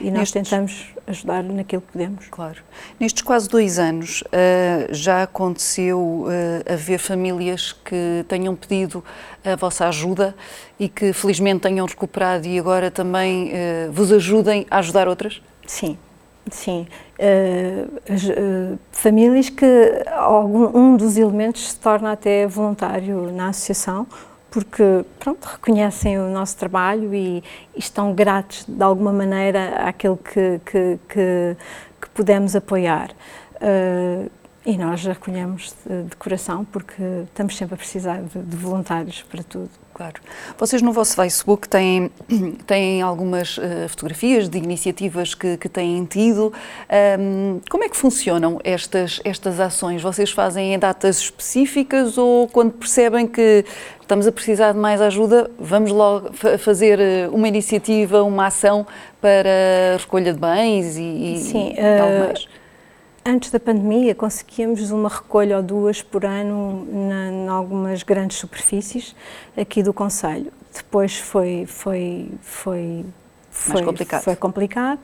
E 0.00 0.10
nós 0.10 0.32
Nestes... 0.32 0.32
tentamos 0.32 0.94
ajudar 1.06 1.42
naquilo 1.42 1.82
que 1.82 1.92
podemos. 1.92 2.26
Claro. 2.30 2.62
Nestes 3.00 3.22
quase 3.22 3.48
dois 3.48 3.78
anos, 3.78 4.22
uh, 4.22 4.94
já 4.94 5.22
aconteceu 5.24 5.98
uh, 5.98 6.72
haver 6.72 6.98
famílias 6.98 7.72
que 7.72 8.24
tenham 8.28 8.54
pedido 8.54 9.04
a 9.44 9.56
vossa 9.56 9.88
ajuda 9.88 10.34
e 10.78 10.88
que 10.88 11.12
felizmente 11.12 11.60
tenham 11.60 11.86
recuperado 11.86 12.46
e 12.46 12.58
agora 12.58 12.90
também 12.90 13.50
uh, 13.50 13.92
vos 13.92 14.12
ajudem 14.12 14.66
a 14.70 14.78
ajudar 14.78 15.08
outras? 15.08 15.42
Sim, 15.66 15.98
sim. 16.50 16.86
Famílias 18.92 19.48
que 19.48 19.66
algum, 20.12 20.78
um 20.78 20.96
dos 20.96 21.16
elementos 21.16 21.70
se 21.70 21.78
torna 21.78 22.12
até 22.12 22.46
voluntário 22.46 23.32
na 23.32 23.48
associação, 23.48 24.06
porque 24.50 25.04
pronto, 25.18 25.44
reconhecem 25.44 26.18
o 26.18 26.30
nosso 26.30 26.56
trabalho 26.56 27.14
e, 27.14 27.38
e 27.74 27.78
estão 27.78 28.14
gratos 28.14 28.64
de 28.66 28.82
alguma 28.82 29.12
maneira 29.12 29.86
àquilo 29.86 30.16
que, 30.16 30.60
que, 30.64 30.98
que, 31.08 31.56
que 32.00 32.08
podemos 32.10 32.56
apoiar. 32.56 33.10
Uh, 33.56 34.30
e 34.64 34.76
nós 34.76 35.04
recolhemos 35.04 35.74
de, 35.86 36.02
de, 36.04 36.16
coração 36.16 36.64
porque 36.64 37.02
estamos 37.24 37.56
sempre 37.56 37.74
a 37.74 37.78
precisar 37.78 38.20
de, 38.22 38.42
de 38.42 38.56
voluntários 38.56 39.22
para 39.22 39.42
tudo. 39.42 39.70
Claro. 39.96 40.20
Vocês 40.58 40.82
no 40.82 40.92
vosso 40.92 41.16
Facebook 41.16 41.66
têm, 41.66 42.10
têm 42.66 43.00
algumas 43.00 43.56
uh, 43.56 43.88
fotografias 43.88 44.46
de 44.46 44.58
iniciativas 44.58 45.34
que, 45.34 45.56
que 45.56 45.70
têm 45.70 46.04
tido. 46.04 46.52
Um, 47.18 47.60
como 47.70 47.82
é 47.82 47.88
que 47.88 47.96
funcionam 47.96 48.60
estas, 48.62 49.22
estas 49.24 49.58
ações? 49.58 50.02
Vocês 50.02 50.30
fazem 50.30 50.74
em 50.74 50.78
datas 50.78 51.16
específicas 51.20 52.18
ou 52.18 52.46
quando 52.46 52.72
percebem 52.72 53.26
que 53.26 53.64
estamos 54.02 54.26
a 54.26 54.32
precisar 54.32 54.72
de 54.72 54.78
mais 54.78 55.00
ajuda, 55.00 55.50
vamos 55.58 55.90
logo 55.90 56.30
fazer 56.58 57.00
eh, 57.00 57.28
uma 57.32 57.48
iniciativa, 57.48 58.22
uma 58.22 58.46
ação 58.46 58.86
para 59.20 59.96
recolha 59.98 60.32
de 60.32 60.38
bens 60.38 60.96
e, 60.96 61.38
Sim, 61.38 61.74
e 61.74 61.80
uh, 61.80 62.02
algo 62.02 62.26
mais? 62.26 62.48
Antes 63.28 63.50
da 63.50 63.58
pandemia, 63.58 64.14
conseguíamos 64.14 64.92
uma 64.92 65.08
recolha 65.08 65.56
ou 65.56 65.62
duas 65.62 66.00
por 66.00 66.24
ano 66.24 66.86
em 66.92 67.48
algumas 67.48 68.04
grandes 68.04 68.36
superfícies 68.36 69.16
aqui 69.56 69.82
do 69.82 69.92
Conselho. 69.92 70.52
Depois 70.72 71.16
foi, 71.18 71.66
foi, 71.66 72.30
foi, 72.40 73.04
foi, 73.50 73.74
Mais 73.74 73.84
complicado. 73.84 74.22
Foi 74.22 74.36
complicado. 74.36 75.00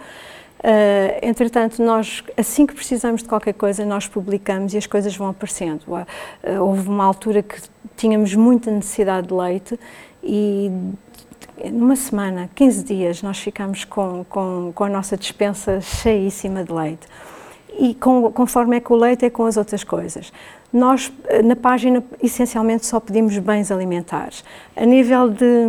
Uh, 0.61 1.19
entretanto, 1.21 1.83
nós, 1.83 2.23
assim 2.37 2.65
que 2.65 2.75
precisamos 2.75 3.25
de 3.25 3.29
qualquer 3.29 3.55
coisa, 3.55 3.85
nós 3.85 4.07
publicamos 4.07 4.73
e 4.73 4.79
as 4.79 4.87
coisas 4.87 5.17
vão 5.17 5.27
aparecendo. 5.27 5.83
Uh, 5.89 6.07
houve 6.63 6.89
uma 6.89 7.05
altura 7.05 7.43
que 7.43 7.61
tínhamos 7.97 8.37
muita 8.37 8.71
necessidade 8.71 9.27
de 9.27 9.35
leite 9.35 9.81
e 10.23 10.71
numa 11.73 11.97
semana, 11.97 12.49
15 12.55 12.85
dias, 12.85 13.21
nós 13.21 13.41
ficamos 13.41 13.85
com, 13.85 14.25
com, 14.29 14.71
com 14.73 14.85
a 14.85 14.89
nossa 14.89 15.17
dispensa 15.17 15.81
cheíssima 15.81 16.63
de 16.63 16.73
leite 16.73 17.09
e 17.79 17.95
com, 17.95 18.31
conforme 18.33 18.77
é 18.77 18.81
com 18.81 18.95
o 18.95 18.97
leite 18.97 19.25
é 19.25 19.31
com 19.31 19.47
as 19.47 19.57
outras 19.57 19.85
coisas. 19.85 20.33
Nós, 20.73 21.13
eh, 21.29 21.43
na 21.43 21.57
página, 21.57 22.03
essencialmente 22.23 22.87
só 22.87 22.99
pedimos 22.99 23.37
bens 23.39 23.71
alimentares. 23.71 24.45
A 24.77 24.87
nível 24.87 25.29
de, 25.29 25.67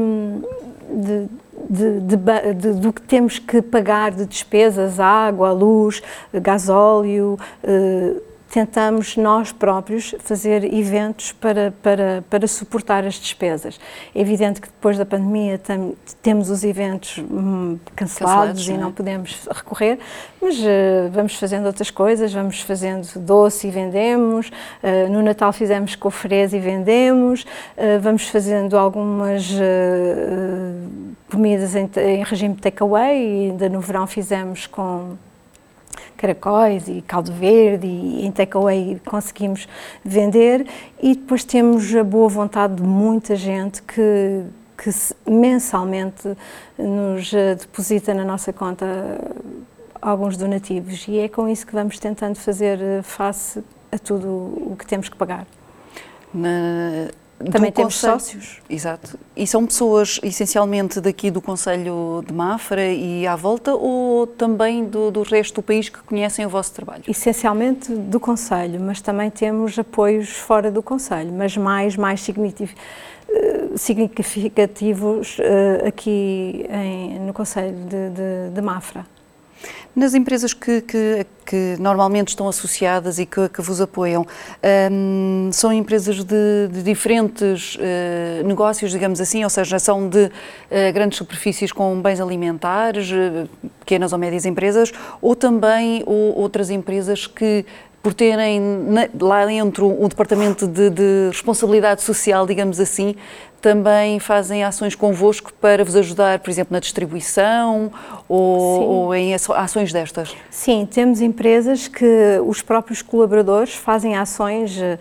de, 0.89 1.99
de, 1.99 2.17
de, 2.55 2.73
do 2.79 2.93
que 2.93 3.01
temos 3.01 3.39
que 3.39 3.61
pagar 3.61 4.11
de 4.11 4.25
despesas, 4.25 4.99
água, 4.99 5.51
luz, 5.51 6.01
gasóleo, 6.33 7.37
eh, 7.63 8.13
tentamos 8.53 9.17
nós 9.17 9.51
próprios 9.51 10.13
fazer 10.19 10.63
eventos 10.71 11.31
para, 11.31 11.73
para, 11.81 12.23
para 12.29 12.47
suportar 12.47 13.03
as 13.03 13.15
despesas. 13.15 13.79
É 14.13 14.21
evidente 14.21 14.61
que 14.61 14.67
depois 14.67 14.95
da 14.95 15.03
pandemia 15.03 15.57
tem, 15.57 15.95
temos 16.21 16.51
os 16.51 16.63
eventos 16.63 17.17
hum, 17.17 17.79
cancelados, 17.95 18.61
cancelados 18.61 18.69
e 18.69 18.73
não, 18.73 18.89
é? 18.89 18.91
podemos 18.91 19.47
recorrer, 19.51 19.97
mas 20.39 20.59
uh, 20.59 21.09
vamos 21.11 21.33
fazendo 21.33 21.65
outras 21.65 21.89
coisas, 21.89 22.31
vamos 22.31 22.61
fazendo 22.61 23.07
doce 23.17 23.69
e 23.69 23.71
vendemos, 23.71 24.49
uh, 24.49 25.11
no 25.11 25.23
Natal 25.23 25.51
fizemos 25.51 25.95
cofres 25.95 26.53
e 26.53 26.59
vendemos, 26.59 27.41
uh, 27.41 27.99
vamos 28.01 28.27
fazendo 28.27 28.77
algumas 28.77 29.51
comidas 31.31 31.75
em, 31.75 31.89
em 31.97 32.23
regime 32.23 32.53
takeaway 32.53 33.17
e 33.17 33.49
ainda 33.49 33.67
no 33.67 33.81
verão 33.81 34.05
fizemos 34.05 34.67
com 34.67 35.17
caracóis 36.17 36.87
e 36.87 37.01
caldo 37.01 37.31
verde 37.33 37.87
e 37.87 38.25
em 38.25 38.31
takeaway 38.31 39.01
conseguimos 39.05 39.67
vender 40.03 40.65
e 41.01 41.15
depois 41.15 41.43
temos 41.43 41.93
a 41.95 42.03
boa 42.03 42.29
vontade 42.29 42.75
de 42.75 42.83
muita 42.83 43.35
gente 43.35 43.81
que, 43.81 44.43
que 44.77 44.89
mensalmente 45.29 46.35
nos 46.77 47.33
eh, 47.33 47.55
deposita 47.55 48.13
na 48.13 48.23
nossa 48.23 48.53
conta 48.53 48.85
alguns 50.01 50.37
donativos 50.37 51.05
e 51.07 51.19
é 51.19 51.29
com 51.29 51.47
isso 51.47 51.65
que 51.65 51.73
vamos 51.73 51.99
tentando 51.99 52.35
fazer 52.35 52.79
eh, 52.81 53.01
face 53.01 53.63
a 53.91 53.97
tudo 53.97 54.27
o 54.27 54.75
que 54.77 54.85
temos 54.85 55.07
que 55.07 55.15
pagar. 55.15 55.45
Na, 56.33 57.09
também 57.51 57.71
temos 57.71 57.95
Conselho, 57.95 58.13
sócios. 58.13 58.61
Exato. 58.69 59.19
E 59.35 59.45
são 59.45 59.65
pessoas 59.65 60.19
essencialmente 60.23 61.01
daqui 61.01 61.29
do 61.29 61.41
Conselho 61.41 62.23
de 62.25 62.33
Mafra 62.33 62.87
e 62.91 63.27
à 63.27 63.35
volta 63.35 63.73
ou 63.73 64.25
também 64.25 64.85
do, 64.85 65.11
do 65.11 65.23
resto 65.23 65.55
do 65.55 65.63
país 65.63 65.89
que 65.89 65.99
conhecem 65.99 66.45
o 66.45 66.49
vosso 66.49 66.73
trabalho? 66.73 67.03
Essencialmente 67.07 67.93
do 67.93 68.19
Conselho, 68.19 68.79
mas 68.79 69.01
também 69.01 69.29
temos 69.29 69.77
apoios 69.77 70.29
fora 70.29 70.71
do 70.71 70.81
Conselho, 70.81 71.33
mas 71.33 71.57
mais, 71.57 71.95
mais 71.95 72.21
significativos 72.21 72.75
eh, 73.33 73.77
significativos 73.77 75.39
uh, 75.39 75.87
aqui 75.87 76.67
em, 76.69 77.19
no 77.19 77.33
Conselho 77.33 77.75
de, 77.85 78.09
de, 78.09 78.53
de 78.53 78.61
Mafra. 78.61 79.05
Nas 79.95 80.15
empresas 80.15 80.55
que, 80.55 80.81
que, 80.81 81.25
que, 81.45 81.75
normalmente 81.79 82.29
estão 82.29 82.47
associadas 82.47 83.19
e 83.19 83.27
que, 83.27 83.47
que 83.47 83.61
vos 83.61 83.79
apoiam, 83.79 84.25
um, 84.91 85.51
são 85.53 85.71
empresas 85.71 86.23
de, 86.23 86.67
de 86.71 86.81
diferentes 86.81 87.75
uh, 87.75 88.43
negócios, 88.43 88.91
digamos 88.91 89.21
assim, 89.21 89.43
ou 89.43 89.51
seja, 89.51 89.77
são 89.77 90.09
de 90.09 90.25
uh, 90.25 90.31
grandes 90.93 91.19
superfícies 91.19 91.71
com 91.71 92.01
bens 92.01 92.19
alimentares, 92.19 93.11
uh, 93.11 93.47
pequenas 93.81 94.11
ou 94.13 94.17
médias 94.17 94.45
empresas, 94.47 94.91
ou 95.21 95.35
também 95.35 96.01
ou, 96.07 96.39
outras 96.39 96.71
empresas 96.71 97.27
que 97.27 97.63
por 98.03 98.13
terem 98.13 98.61
lá 99.19 99.45
dentro 99.45 99.87
um 99.87 100.09
departamento 100.09 100.67
de, 100.67 100.89
de, 100.89 101.29
responsabilidade 101.29 102.01
social, 102.01 102.45
digamos 102.45 102.77
assim, 102.77 103.15
também 103.61 104.19
fazem 104.19 104.61
ações 104.61 104.93
convosco 104.93 105.53
para 105.53 105.85
vos 105.85 105.95
ajudar, 105.95 106.39
por 106.39 106.49
exemplo, 106.49 106.73
na 106.73 106.81
distribuição 106.81 107.93
ou, 108.27 108.89
ou, 108.89 109.15
em 109.15 109.33
ações 109.33 109.93
destas? 109.93 110.35
Sim, 110.49 110.85
temos 110.85 111.21
empresas 111.21 111.87
que 111.87 112.41
os 112.45 112.61
próprios 112.61 113.01
colaboradores 113.01 113.73
fazem 113.73 114.17
ações 114.17 114.77
eh, 114.77 114.99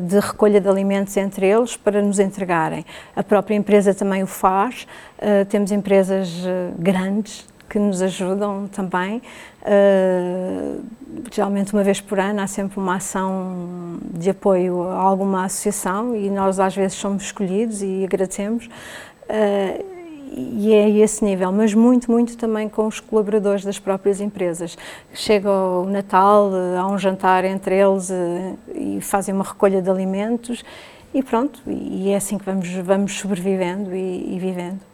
de 0.00 0.18
recolha 0.18 0.60
de 0.60 0.68
alimentos 0.68 1.16
entre 1.16 1.46
eles 1.46 1.76
para 1.76 2.02
nos 2.02 2.18
entregarem. 2.18 2.84
A 3.14 3.22
própria 3.22 3.54
empresa 3.54 3.94
também 3.94 4.24
o 4.24 4.26
faz. 4.26 4.88
Uh, 5.18 5.44
temos 5.44 5.70
empresas 5.70 6.28
uh, 6.30 6.74
grandes 6.76 7.46
que 7.70 7.78
nos 7.78 8.02
ajudam 8.02 8.68
também. 8.68 9.22
Uh, 9.62 10.82
geralmente 11.30 11.72
uma 11.72 11.84
vez 11.84 12.00
por 12.00 12.18
ano 12.18 12.40
há 12.40 12.46
sempre 12.46 12.78
uma 12.78 12.96
ação 12.96 13.98
de 14.12 14.30
apoio 14.30 14.82
a 14.82 14.96
alguma 14.96 15.44
associação 15.44 16.16
e 16.16 16.28
nós 16.28 16.58
às 16.58 16.74
vezes 16.74 16.98
somos 16.98 17.22
escolhidos 17.22 17.80
e 17.82 18.04
agradecemos. 18.04 18.66
Uh, 18.66 20.00
e 20.32 20.72
é 20.72 20.88
esse 20.88 21.24
nível, 21.24 21.50
mas 21.50 21.74
muito, 21.74 22.10
muito 22.10 22.36
também 22.36 22.68
com 22.68 22.86
os 22.86 23.00
colaboradores 23.00 23.64
das 23.64 23.80
próprias 23.80 24.20
empresas. 24.20 24.78
Chega 25.12 25.50
o 25.50 25.86
Natal, 25.86 26.50
há 26.78 26.86
um 26.86 26.96
jantar 26.96 27.44
entre 27.44 27.76
eles 27.76 28.10
uh, 28.10 28.58
e 28.74 29.00
fazem 29.00 29.34
uma 29.34 29.44
recolha 29.44 29.80
de 29.80 29.90
alimentos 29.90 30.64
e 31.12 31.22
pronto, 31.22 31.60
e 31.66 32.10
é 32.10 32.16
assim 32.16 32.38
que 32.38 32.44
vamos, 32.44 32.68
vamos 32.68 33.18
sobrevivendo 33.18 33.94
e, 33.94 34.36
e 34.36 34.38
vivendo. 34.38 34.89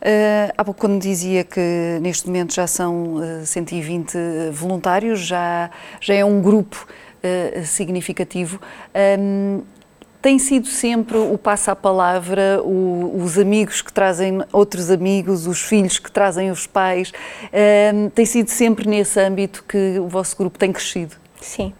Uh, 0.00 0.52
há 0.56 0.64
pouco 0.64 0.80
quando 0.80 1.00
dizia 1.00 1.42
que 1.42 1.98
neste 2.00 2.26
momento 2.28 2.54
já 2.54 2.68
são 2.68 3.16
uh, 3.16 3.44
120 3.44 4.16
voluntários, 4.52 5.20
já, 5.20 5.70
já 6.00 6.14
é 6.14 6.24
um 6.24 6.40
grupo 6.40 6.86
uh, 6.86 7.64
significativo. 7.64 8.60
Um, 9.18 9.62
tem 10.20 10.38
sido 10.38 10.66
sempre 10.66 11.16
o 11.16 11.38
passo 11.38 11.70
à 11.70 11.76
palavra, 11.76 12.60
o, 12.62 13.22
os 13.22 13.38
amigos 13.38 13.82
que 13.82 13.92
trazem 13.92 14.42
outros 14.52 14.90
amigos, 14.90 15.46
os 15.46 15.62
filhos 15.62 15.98
que 15.98 16.10
trazem 16.10 16.50
os 16.50 16.66
pais. 16.66 17.12
Um, 17.94 18.08
tem 18.10 18.24
sido 18.24 18.50
sempre 18.50 18.88
nesse 18.88 19.18
âmbito 19.20 19.64
que 19.66 19.98
o 19.98 20.08
vosso 20.08 20.36
grupo 20.36 20.58
tem 20.58 20.72
crescido? 20.72 21.16
Sim, 21.40 21.72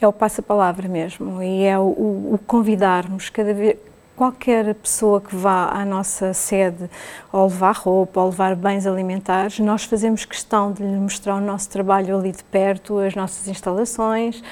é 0.00 0.06
o 0.06 0.12
passo 0.12 0.40
à 0.40 0.44
palavra 0.44 0.88
mesmo 0.88 1.42
e 1.42 1.64
é 1.64 1.78
o, 1.78 1.82
o 1.84 2.40
convidarmos 2.46 3.30
cada 3.30 3.52
vez 3.52 3.76
qualquer 4.16 4.74
pessoa 4.74 5.20
que 5.20 5.36
vá 5.36 5.68
à 5.70 5.84
nossa 5.84 6.32
sede 6.32 6.88
ou 7.30 7.44
levar 7.44 7.76
roupa 7.76 8.20
ou 8.20 8.30
levar 8.30 8.56
bens 8.56 8.86
alimentares, 8.86 9.58
nós 9.60 9.84
fazemos 9.84 10.24
questão 10.24 10.72
de 10.72 10.82
lhe 10.82 10.96
mostrar 10.96 11.36
o 11.36 11.40
nosso 11.40 11.68
trabalho 11.68 12.18
ali 12.18 12.32
de 12.32 12.42
perto, 12.44 12.98
as 12.98 13.14
nossas 13.14 13.46
instalações, 13.46 14.42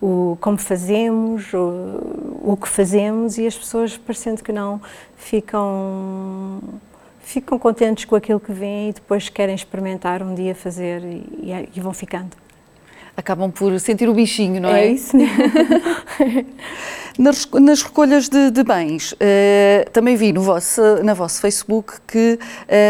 o 0.00 0.36
como 0.40 0.58
fazemos, 0.58 1.52
o, 1.54 2.42
o 2.42 2.56
que 2.56 2.68
fazemos 2.68 3.38
e 3.38 3.46
as 3.46 3.56
pessoas, 3.56 3.96
parecendo 3.96 4.44
que 4.44 4.52
não, 4.52 4.80
ficam 5.16 6.60
ficam 7.20 7.58
contentes 7.58 8.04
com 8.04 8.14
aquilo 8.14 8.38
que 8.38 8.52
vêm 8.52 8.90
e 8.90 8.92
depois 8.92 9.30
querem 9.30 9.54
experimentar 9.54 10.22
um 10.22 10.34
dia 10.34 10.54
fazer 10.54 11.02
e, 11.02 11.70
e 11.74 11.80
vão 11.80 11.94
ficando. 11.94 12.43
Acabam 13.16 13.50
por 13.50 13.78
sentir 13.78 14.08
o 14.08 14.14
bichinho, 14.14 14.60
não 14.60 14.70
é? 14.70 14.86
É 14.86 14.92
isso 14.92 15.16
mesmo. 15.16 15.36
nas, 17.18 17.46
nas, 17.46 17.82
recolhas 17.82 18.28
de, 18.28 18.50
de 18.50 18.64
bens, 18.64 19.12
uh, 19.12 19.16
também 19.92 20.16
vi 20.16 20.32
no 20.32 20.42
vosso, 20.42 20.80
na 21.04 21.14
vosso 21.14 21.40
Facebook 21.40 21.94
que 22.06 22.38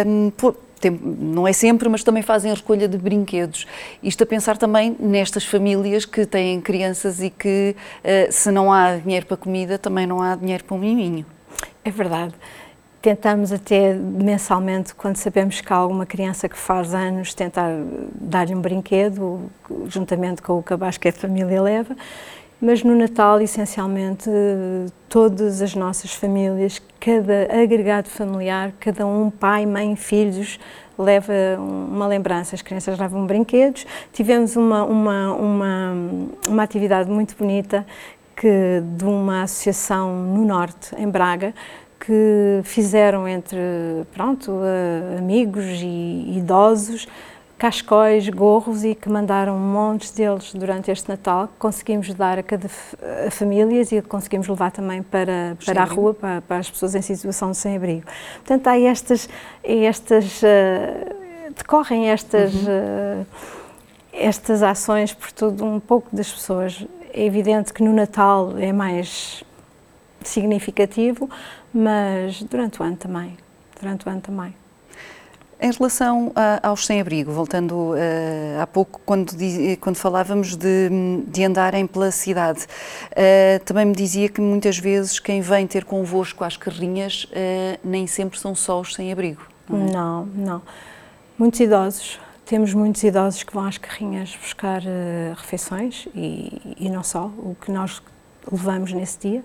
um, 0.06 0.32
ehm, 0.38 0.54
não 0.90 1.46
é 1.46 1.52
sempre, 1.52 1.88
mas 1.88 2.02
também 2.02 2.22
fazem 2.22 2.50
a 2.50 2.54
recolha 2.54 2.88
de 2.88 2.98
brinquedos. 2.98 3.66
Isto 4.02 4.24
a 4.24 4.26
pensar 4.26 4.58
também 4.58 4.96
nestas 4.98 5.44
famílias 5.44 6.04
que 6.04 6.26
têm 6.26 6.60
crianças 6.60 7.22
e 7.22 7.30
que, 7.30 7.76
uh, 8.02 8.32
se 8.32 8.50
não 8.50 8.72
há 8.72 8.96
dinheiro 8.96 9.26
para 9.26 9.36
comida, 9.36 9.78
também 9.78 10.06
não 10.06 10.22
há 10.22 10.34
dinheiro 10.34 10.64
para 10.64 10.76
um 10.76 10.80
miminho. 10.80 11.24
É 11.84 11.90
verdade. 11.90 12.34
Tentamos 13.04 13.52
até 13.52 13.92
mensalmente, 13.92 14.94
quando 14.94 15.16
sabemos 15.16 15.60
que 15.60 15.70
há 15.70 15.76
alguma 15.76 16.06
criança 16.06 16.48
que 16.48 16.56
faz 16.56 16.94
anos, 16.94 17.34
tentar 17.34 17.68
dar-lhe 18.14 18.54
um 18.54 18.62
brinquedo, 18.62 19.42
juntamente 19.88 20.40
com 20.40 20.54
o 20.54 20.62
que 20.62 20.72
a 20.72 21.12
Família 21.12 21.60
leva. 21.60 21.94
Mas 22.58 22.82
no 22.82 22.96
Natal, 22.96 23.42
essencialmente, 23.42 24.30
todas 25.06 25.60
as 25.60 25.74
nossas 25.74 26.14
famílias, 26.14 26.80
cada 26.98 27.46
agregado 27.62 28.08
familiar, 28.08 28.72
cada 28.80 29.06
um, 29.06 29.28
pai, 29.28 29.66
mãe, 29.66 29.94
filhos, 29.96 30.58
leva 30.98 31.34
uma 31.58 32.06
lembrança. 32.06 32.54
As 32.54 32.62
crianças 32.62 32.98
levam 32.98 33.26
brinquedos. 33.26 33.86
Tivemos 34.14 34.56
uma, 34.56 34.82
uma, 34.82 35.34
uma, 35.34 35.92
uma 36.48 36.62
atividade 36.62 37.10
muito 37.10 37.36
bonita 37.36 37.84
que, 38.34 38.82
de 38.96 39.04
uma 39.04 39.42
associação 39.42 40.16
no 40.16 40.44
Norte, 40.44 40.94
em 40.96 41.08
Braga, 41.08 41.54
que 42.04 42.60
fizeram 42.64 43.26
entre 43.26 43.58
pronto, 44.12 44.52
amigos 45.18 45.64
e 45.64 46.38
idosos 46.38 47.06
cascóis, 47.56 48.28
gorros 48.28 48.84
e 48.84 48.94
que 48.94 49.08
mandaram 49.08 49.56
montes 49.58 50.10
deles 50.10 50.52
durante 50.52 50.90
este 50.90 51.08
Natal, 51.08 51.48
que 51.48 51.54
conseguimos 51.58 52.12
dar 52.12 52.38
a 52.38 52.42
cada 52.42 52.68
a 53.26 53.30
famílias 53.30 53.92
e 53.92 54.02
conseguimos 54.02 54.48
levar 54.48 54.70
também 54.70 55.02
para, 55.02 55.56
para 55.64 55.82
a 55.82 55.84
rua, 55.84 56.12
para, 56.12 56.42
para, 56.42 56.58
as 56.58 56.70
pessoas 56.70 56.94
em 56.94 57.02
situação 57.02 57.52
de 57.52 57.56
sem-abrigo. 57.56 58.04
Portanto, 58.34 58.66
há 58.66 58.78
estas, 58.78 59.28
estas 59.62 60.42
uh, 60.42 61.54
decorrem 61.56 62.10
estas, 62.10 62.52
uhum. 62.52 63.22
uh, 63.22 63.26
estas 64.12 64.62
ações 64.62 65.14
por 65.14 65.32
todo 65.32 65.64
um 65.64 65.80
pouco 65.80 66.14
das 66.14 66.30
pessoas. 66.30 66.84
É 67.12 67.24
evidente 67.24 67.72
que 67.72 67.82
no 67.82 67.92
Natal 67.92 68.58
é 68.58 68.72
mais 68.72 69.44
significativo, 70.28 71.28
mas 71.72 72.42
durante 72.42 72.80
o 72.80 72.84
ano 72.84 72.96
também. 72.96 73.36
Durante 73.80 74.06
o 74.06 74.10
ano 74.10 74.20
também. 74.20 74.54
Em 75.60 75.70
relação 75.70 76.32
a, 76.34 76.68
aos 76.68 76.84
sem-abrigo, 76.84 77.32
voltando 77.32 77.92
uh, 77.92 78.60
há 78.60 78.66
pouco, 78.66 79.00
quando, 79.06 79.32
quando 79.80 79.96
falávamos 79.96 80.56
de, 80.56 80.90
de 81.26 81.44
andarem 81.44 81.86
pela 81.86 82.10
cidade, 82.10 82.66
uh, 83.12 83.64
também 83.64 83.86
me 83.86 83.94
dizia 83.94 84.28
que 84.28 84.40
muitas 84.40 84.76
vezes 84.76 85.18
quem 85.18 85.40
vem 85.40 85.66
ter 85.66 85.84
convosco 85.84 86.44
às 86.44 86.56
carrinhas 86.56 87.24
uh, 87.24 87.78
nem 87.82 88.06
sempre 88.06 88.38
são 88.38 88.54
só 88.54 88.80
os 88.80 88.94
sem-abrigo. 88.94 89.42
Não, 89.68 89.78
é? 89.78 89.92
não, 89.92 90.26
não. 90.26 90.62
Muitos 91.38 91.60
idosos, 91.60 92.20
temos 92.44 92.74
muitos 92.74 93.02
idosos 93.02 93.42
que 93.42 93.54
vão 93.54 93.64
às 93.64 93.78
carrinhas 93.78 94.36
buscar 94.36 94.82
refeições 95.34 96.06
e, 96.14 96.76
e, 96.78 96.90
não 96.90 97.02
só, 97.02 97.26
o 97.38 97.56
que 97.58 97.70
nós 97.70 98.02
levamos 98.50 98.92
nesse 98.92 99.18
dia. 99.18 99.44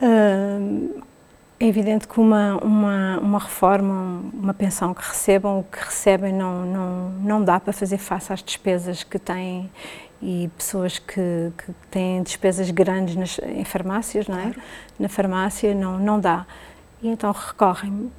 É 0.00 1.66
evidente 1.66 2.06
que 2.06 2.20
uma, 2.20 2.58
uma, 2.62 3.18
uma 3.18 3.38
reforma, 3.38 4.22
uma 4.34 4.52
pensão 4.52 4.92
que 4.92 5.02
recebam, 5.02 5.60
o 5.60 5.64
que 5.64 5.78
recebem 5.78 6.32
não, 6.32 6.66
não, 6.66 7.10
não 7.22 7.44
dá 7.44 7.58
para 7.58 7.72
fazer 7.72 7.96
face 7.96 8.30
às 8.30 8.42
despesas 8.42 9.02
que 9.02 9.18
têm 9.18 9.70
e 10.20 10.50
pessoas 10.56 10.98
que, 10.98 11.52
que 11.56 11.72
têm 11.90 12.22
despesas 12.22 12.70
grandes 12.70 13.16
nas, 13.16 13.38
em 13.38 13.64
farmácias, 13.64 14.28
não 14.28 14.38
é? 14.38 14.42
Claro. 14.42 14.60
Na 14.98 15.08
farmácia 15.08 15.74
não, 15.74 15.98
não 15.98 16.20
dá. 16.20 16.46
E 17.02 17.08
então 17.08 17.32
recorrem, 17.32 18.10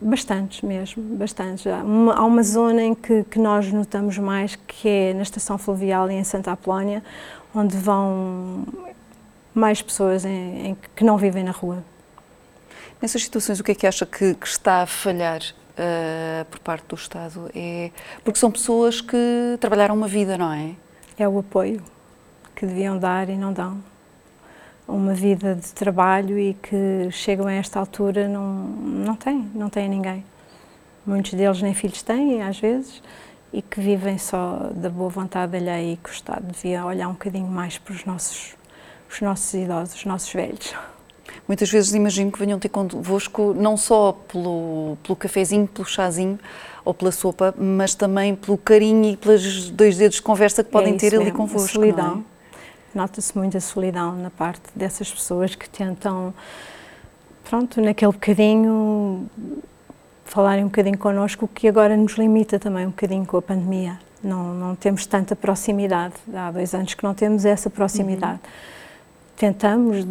bastantes 0.00 0.62
mesmo, 0.62 1.02
bastantes. 1.16 1.66
Há 1.66 1.82
uma, 1.82 2.14
há 2.14 2.24
uma 2.24 2.42
zona 2.42 2.82
em 2.82 2.94
que, 2.94 3.24
que 3.24 3.38
nós 3.38 3.72
notamos 3.72 4.16
mais, 4.18 4.56
que 4.56 4.88
é 4.88 5.14
na 5.14 5.22
estação 5.22 5.58
fluvial 5.58 6.10
e 6.10 6.14
em 6.14 6.24
Santa 6.24 6.52
Apolónia, 6.52 7.02
onde 7.54 7.76
vão 7.76 8.64
mais 9.54 9.82
pessoas 9.82 10.24
em, 10.24 10.68
em, 10.68 10.76
que 10.94 11.04
não 11.04 11.16
vivem 11.16 11.44
na 11.44 11.50
rua. 11.50 11.82
Nessas 13.00 13.22
situações, 13.22 13.60
o 13.60 13.64
que 13.64 13.72
é 13.72 13.74
que 13.74 13.86
acha 13.86 14.04
que, 14.04 14.34
que 14.34 14.46
está 14.46 14.82
a 14.82 14.86
falhar 14.86 15.40
uh, 15.40 16.44
por 16.50 16.58
parte 16.60 16.86
do 16.86 16.94
Estado? 16.94 17.50
É 17.54 17.90
porque 18.22 18.38
são 18.38 18.50
pessoas 18.50 19.00
que 19.00 19.56
trabalharam 19.58 19.94
uma 19.94 20.08
vida, 20.08 20.36
não 20.36 20.52
é? 20.52 20.74
É 21.18 21.28
o 21.28 21.38
apoio 21.38 21.82
que 22.54 22.66
deviam 22.66 22.98
dar 22.98 23.28
e 23.30 23.36
não 23.36 23.52
dão. 23.52 23.82
Uma 24.86 25.14
vida 25.14 25.54
de 25.54 25.72
trabalho 25.72 26.38
e 26.38 26.54
que 26.54 27.08
chegam 27.10 27.46
a 27.46 27.52
esta 27.52 27.78
altura 27.78 28.28
não, 28.28 28.44
não 28.44 29.16
têm, 29.16 29.50
não 29.54 29.70
têm 29.70 29.88
ninguém. 29.88 30.24
Muitos 31.06 31.32
deles 31.32 31.62
nem 31.62 31.72
filhos 31.72 32.02
têm, 32.02 32.42
às 32.42 32.60
vezes, 32.60 33.02
e 33.52 33.62
que 33.62 33.80
vivem 33.80 34.18
só 34.18 34.70
da 34.74 34.90
boa 34.90 35.08
vontade 35.08 35.56
alheia 35.56 35.94
e 35.94 35.96
que 35.96 36.10
o 36.10 36.12
Estado 36.12 36.46
devia 36.46 36.84
olhar 36.84 37.08
um 37.08 37.12
bocadinho 37.12 37.46
mais 37.46 37.78
para 37.78 37.94
os 37.94 38.04
nossos, 38.04 38.54
os 39.10 39.20
nossos 39.20 39.52
idosos, 39.54 39.94
os 39.96 40.04
nossos 40.04 40.32
velhos. 40.32 40.74
Muitas 41.46 41.70
vezes 41.70 41.92
imagino 41.94 42.30
que 42.30 42.38
venham 42.38 42.58
ter 42.58 42.68
convosco 42.68 43.54
não 43.54 43.76
só 43.76 44.12
pelo, 44.12 44.96
pelo 45.02 45.16
cafezinho, 45.16 45.66
pelo 45.66 45.86
chazinho 45.86 46.38
ou 46.84 46.94
pela 46.94 47.10
sopa, 47.10 47.52
mas 47.58 47.94
também 47.94 48.36
pelo 48.36 48.56
carinho 48.56 49.12
e 49.12 49.16
pelos 49.16 49.68
dois 49.70 49.96
dedos 49.96 50.16
de 50.16 50.22
conversa 50.22 50.62
que 50.62 50.70
podem 50.70 50.94
é 50.94 50.96
ter 50.96 51.10
mesmo, 51.10 51.22
ali 51.22 51.32
convosco. 51.32 51.66
A 51.66 51.72
solidão. 51.72 52.24
É? 52.94 52.98
Nota-se 52.98 53.36
muito 53.36 53.56
a 53.56 53.60
solidão 53.60 54.16
na 54.16 54.30
parte 54.30 54.62
dessas 54.74 55.10
pessoas 55.10 55.54
que 55.54 55.68
tentam, 55.68 56.32
pronto, 57.48 57.80
naquele 57.80 58.12
bocadinho, 58.12 59.28
falarem 60.24 60.64
um 60.64 60.68
bocadinho 60.68 60.98
connosco, 60.98 61.44
o 61.44 61.48
que 61.48 61.68
agora 61.68 61.96
nos 61.96 62.12
limita 62.12 62.58
também 62.58 62.86
um 62.86 62.90
bocadinho 62.90 63.26
com 63.26 63.36
a 63.36 63.42
pandemia. 63.42 63.98
Não, 64.22 64.54
não 64.54 64.76
temos 64.76 65.06
tanta 65.06 65.34
proximidade. 65.34 66.14
Há 66.32 66.50
dois 66.50 66.74
anos 66.74 66.94
que 66.94 67.02
não 67.02 67.14
temos 67.14 67.44
essa 67.44 67.70
proximidade. 67.70 68.34
Uhum. 68.34 68.79
Tentamos 69.40 70.04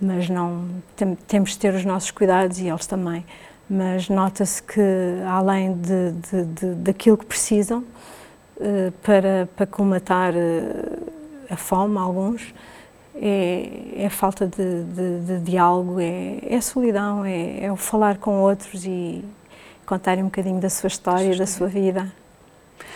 mas 0.00 0.28
não 0.28 0.68
tem, 0.94 1.16
temos 1.26 1.50
de 1.50 1.58
ter 1.58 1.74
os 1.74 1.84
nossos 1.84 2.12
cuidados 2.12 2.60
e 2.60 2.68
eles 2.68 2.86
também. 2.86 3.24
Mas 3.68 4.08
nota-se 4.08 4.62
que 4.62 4.80
além 5.26 5.74
de, 5.74 6.12
de, 6.12 6.44
de, 6.44 6.74
daquilo 6.76 7.18
que 7.18 7.26
precisam 7.26 7.84
uh, 8.56 8.92
para, 9.02 9.48
para 9.56 9.66
colmatar 9.66 10.32
uh, 10.32 11.12
a 11.50 11.56
fome, 11.56 11.98
alguns, 11.98 12.54
é, 13.16 14.04
é 14.04 14.08
falta 14.08 14.46
de, 14.46 14.84
de, 14.84 15.40
diálogo, 15.40 15.98
é, 15.98 16.38
é 16.42 16.60
solidão, 16.60 17.24
é, 17.24 17.64
é, 17.64 17.72
o 17.72 17.76
falar 17.76 18.18
com 18.18 18.40
outros 18.40 18.86
e 18.86 19.24
contarem 19.84 20.22
um 20.22 20.28
bocadinho 20.28 20.60
da 20.60 20.70
sua 20.70 20.86
história, 20.86 21.36
da 21.36 21.46
sua 21.46 21.66
vida. 21.66 22.12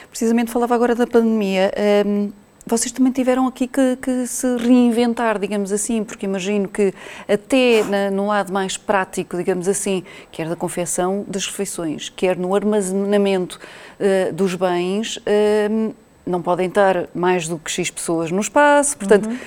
Precisamente 0.08 0.52
falava 0.52 0.74
agora 0.74 0.94
da 0.94 1.06
pandemia. 1.06 1.72
Um, 2.06 2.26
ehm, 2.26 2.41
vocês 2.64 2.92
também 2.92 3.12
tiveram 3.12 3.46
aqui 3.46 3.66
que, 3.66 3.96
que, 3.96 4.26
se 4.26 4.56
reinventar, 4.56 5.38
digamos 5.38 5.72
assim, 5.72 6.04
porque 6.04 6.26
imagino 6.26 6.68
que 6.68 6.94
até 7.28 7.82
na, 7.84 8.10
no 8.10 8.28
lado 8.28 8.52
mais 8.52 8.76
prático, 8.76 9.36
digamos 9.36 9.66
assim, 9.66 10.04
quer 10.30 10.48
da 10.48 10.54
confecção 10.54 11.24
das 11.26 11.46
refeições, 11.46 12.08
quer 12.08 12.36
no 12.36 12.54
armazenamento 12.54 13.58
uh, 13.98 14.32
dos 14.32 14.54
bens, 14.54 15.16
uh, 15.16 15.94
não 16.24 16.40
podem 16.40 16.68
estar 16.68 17.08
mais 17.12 17.48
do 17.48 17.58
que 17.58 17.70
X 17.70 17.90
pessoas 17.90 18.30
no 18.30 18.40
espaço, 18.40 18.96
portanto, 18.96 19.28
uhum. 19.28 19.38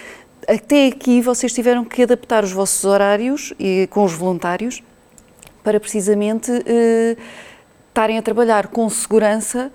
até 0.47 0.87
aqui 0.87 1.21
vocês 1.21 1.53
tiveram 1.53 1.85
que 1.85 2.03
adaptar 2.03 2.43
os 2.43 2.51
vossos 2.51 2.83
horários 2.83 3.53
e, 3.57 3.87
com 3.91 4.03
os 4.03 4.13
voluntários 4.13 4.83
para 5.63 5.79
precisamente 5.79 6.51
uh, 6.51 7.21
estarem 7.87 8.17
a 8.17 8.21
trabalhar 8.21 8.67
com 8.67 8.89
segurança 8.89 9.71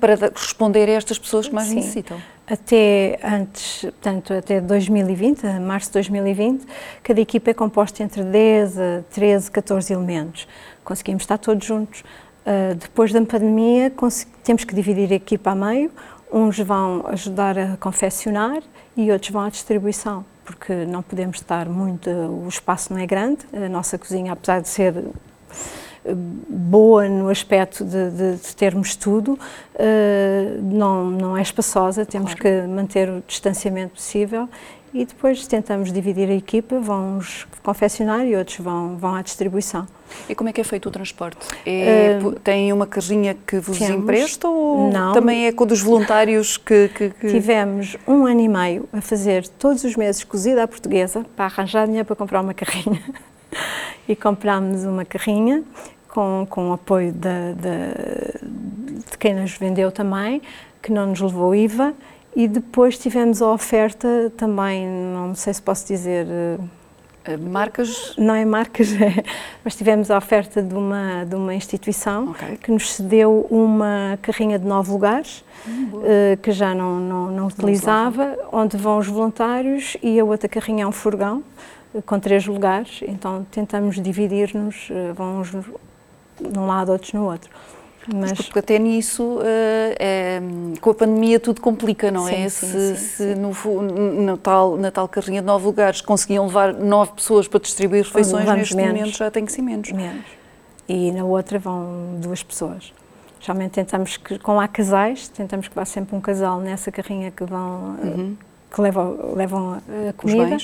para 0.00 0.16
responder 0.34 0.88
a 0.88 0.94
estas 0.94 1.20
pessoas 1.20 1.46
que 1.46 1.54
mais 1.54 1.68
Sim. 1.68 1.76
necessitam 1.76 2.20
até 2.46 3.18
antes, 3.24 3.82
portanto, 3.82 4.32
até 4.32 4.60
2020, 4.60 5.44
março 5.60 5.88
de 5.88 5.94
2020, 5.94 6.64
cada 7.02 7.20
equipa 7.20 7.50
é 7.50 7.54
composta 7.54 8.02
entre 8.02 8.22
10 8.22 8.78
a 8.78 9.02
13, 9.10 9.50
14 9.50 9.92
elementos. 9.92 10.46
Conseguimos 10.84 11.24
estar 11.24 11.38
todos 11.38 11.66
juntos. 11.66 12.00
Uh, 12.46 12.76
depois 12.76 13.12
da 13.12 13.20
pandemia, 13.22 13.92
temos 14.44 14.62
que 14.62 14.74
dividir 14.74 15.12
a 15.12 15.16
equipa 15.16 15.50
a 15.50 15.54
meio. 15.56 15.90
Uns 16.32 16.58
vão 16.60 17.04
ajudar 17.08 17.58
a 17.58 17.76
confeccionar 17.76 18.62
e 18.96 19.10
outros 19.10 19.30
vão 19.30 19.42
à 19.42 19.50
distribuição, 19.50 20.24
porque 20.44 20.72
não 20.86 21.02
podemos 21.02 21.38
estar 21.38 21.68
muito, 21.68 22.08
o 22.08 22.46
espaço 22.48 22.92
não 22.92 23.00
é 23.00 23.06
grande. 23.06 23.40
A 23.52 23.68
nossa 23.68 23.98
cozinha, 23.98 24.32
apesar 24.32 24.60
de 24.60 24.68
ser 24.68 24.94
boa 26.14 27.08
no 27.08 27.28
aspecto 27.28 27.84
de, 27.84 28.10
de, 28.10 28.36
de 28.36 28.56
termos 28.56 28.94
tudo, 28.94 29.32
uh, 29.32 30.62
não, 30.62 31.10
não 31.10 31.36
é 31.36 31.42
espaçosa, 31.42 32.04
temos 32.04 32.34
claro. 32.34 32.62
que 32.62 32.68
manter 32.68 33.08
o 33.08 33.22
distanciamento 33.26 33.94
possível 33.94 34.48
e 34.94 35.04
depois 35.04 35.46
tentamos 35.46 35.92
dividir 35.92 36.30
a 36.30 36.34
equipa, 36.34 36.80
vão 36.80 37.18
uns 37.18 37.46
confeccionar 37.62 38.24
e 38.24 38.34
outros 38.34 38.58
vão, 38.58 38.96
vão 38.96 39.14
à 39.14 39.20
distribuição. 39.20 39.86
E 40.28 40.34
como 40.34 40.48
é 40.48 40.52
que 40.52 40.60
é 40.60 40.64
feito 40.64 40.88
o 40.88 40.92
transporte? 40.92 41.46
É, 41.66 42.18
uh, 42.22 42.32
tem 42.32 42.72
uma 42.72 42.86
carrinha 42.86 43.36
que 43.46 43.58
vos 43.58 43.78
temos, 43.78 44.02
empresta 44.02 44.48
ou 44.48 44.90
não, 44.90 45.12
também 45.12 45.46
é 45.46 45.52
com 45.52 45.66
dos 45.66 45.82
voluntários 45.82 46.56
que, 46.56 46.88
que, 46.88 47.10
que, 47.10 47.28
Tivemos 47.28 47.96
um 48.06 48.24
ano 48.24 48.40
e 48.40 48.48
meio 48.48 48.88
a 48.92 49.00
fazer 49.00 49.46
todos 49.46 49.84
os 49.84 49.96
meses 49.96 50.24
cozida 50.24 50.62
à 50.62 50.68
portuguesa 50.68 51.26
para 51.36 51.44
arranjar 51.44 51.86
dinheiro 51.86 52.06
para 52.06 52.16
comprar 52.16 52.40
uma 52.40 52.54
carrinha. 52.54 53.02
e 54.08 54.14
comprámos 54.14 54.84
uma 54.84 55.04
carrinha 55.04 55.64
com, 56.16 56.46
com 56.48 56.70
o 56.70 56.72
apoio 56.72 57.12
de, 57.12 57.52
de, 57.60 59.04
de 59.10 59.18
quem 59.18 59.34
nos 59.34 59.52
vendeu 59.58 59.92
também, 59.92 60.40
que 60.82 60.90
não 60.90 61.08
nos 61.08 61.20
levou 61.20 61.54
IVA 61.54 61.92
e 62.34 62.48
depois 62.48 62.96
tivemos 62.96 63.42
a 63.42 63.52
oferta 63.52 64.32
também, 64.34 64.86
não 64.86 65.34
sei 65.34 65.52
se 65.52 65.60
posso 65.60 65.86
dizer. 65.86 66.26
Eh, 67.26 67.36
marcas? 67.36 68.14
Não 68.16 68.34
é 68.34 68.46
marcas, 68.46 68.92
é, 68.98 69.22
mas 69.62 69.76
tivemos 69.76 70.10
a 70.10 70.16
oferta 70.16 70.62
de 70.62 70.74
uma, 70.74 71.24
de 71.26 71.34
uma 71.34 71.54
instituição 71.54 72.30
okay. 72.30 72.56
que 72.56 72.70
nos 72.70 72.94
cedeu 72.94 73.46
uma 73.50 74.18
carrinha 74.22 74.58
de 74.58 74.64
nove 74.64 74.90
lugares, 74.90 75.44
hum, 75.68 75.90
uh, 75.96 76.36
que 76.40 76.50
já 76.50 76.74
não, 76.74 76.98
não, 76.98 77.30
não 77.30 77.46
utilizava, 77.48 78.38
onde 78.50 78.78
vão 78.78 78.96
os 78.96 79.06
voluntários, 79.06 79.98
e 80.02 80.18
a 80.18 80.24
outra 80.24 80.48
carrinha 80.48 80.84
é 80.84 80.86
um 80.86 80.92
furgão 80.92 81.42
uh, 81.92 82.00
com 82.00 82.18
três 82.18 82.46
lugares, 82.46 83.00
então 83.06 83.46
tentamos 83.50 84.00
dividir-nos, 84.00 84.88
vão 85.14 85.40
uns 85.40 85.52
num 86.40 86.66
lado, 86.66 86.92
outros 86.92 87.12
no 87.12 87.24
outro. 87.24 87.50
Mas... 88.14 88.32
Porque 88.32 88.58
até 88.60 88.78
nisso, 88.78 89.40
é, 89.44 90.40
com 90.80 90.90
a 90.90 90.94
pandemia, 90.94 91.40
tudo 91.40 91.60
complica, 91.60 92.10
não 92.10 92.26
sim, 92.26 92.34
é? 92.34 92.48
Sim, 92.48 92.66
se, 92.66 92.96
sim, 92.96 93.06
se 93.06 93.34
no, 93.34 93.52
no, 93.82 94.36
tal, 94.36 94.76
na 94.76 94.90
tal 94.90 95.08
carrinha 95.08 95.40
de 95.40 95.46
nove 95.46 95.66
lugares 95.66 96.00
conseguiam 96.00 96.46
levar 96.46 96.72
nove 96.72 97.12
pessoas 97.12 97.48
para 97.48 97.60
distribuir 97.60 98.04
refeições, 98.04 98.46
neste 98.46 98.76
menos. 98.76 98.92
momento 98.92 99.16
já 99.16 99.30
tem 99.30 99.44
que 99.44 99.52
ser 99.52 99.62
menos. 99.62 99.90
Menos. 99.90 100.24
E 100.88 101.10
na 101.10 101.24
outra 101.24 101.58
vão 101.58 102.16
duas 102.18 102.42
pessoas. 102.42 102.92
Geralmente 103.40 103.72
tentamos 103.72 104.16
que, 104.16 104.38
com 104.38 104.60
há 104.60 104.68
casais, 104.68 105.28
tentamos 105.28 105.68
que 105.68 105.74
vá 105.74 105.84
sempre 105.84 106.16
um 106.16 106.20
casal 106.20 106.60
nessa 106.60 106.92
carrinha 106.92 107.30
que 107.30 107.44
vão, 107.44 107.96
uhum. 108.02 108.36
que 108.72 108.80
levam, 108.80 109.34
levam 109.34 109.82
a 110.08 110.12
comida. 110.12 110.56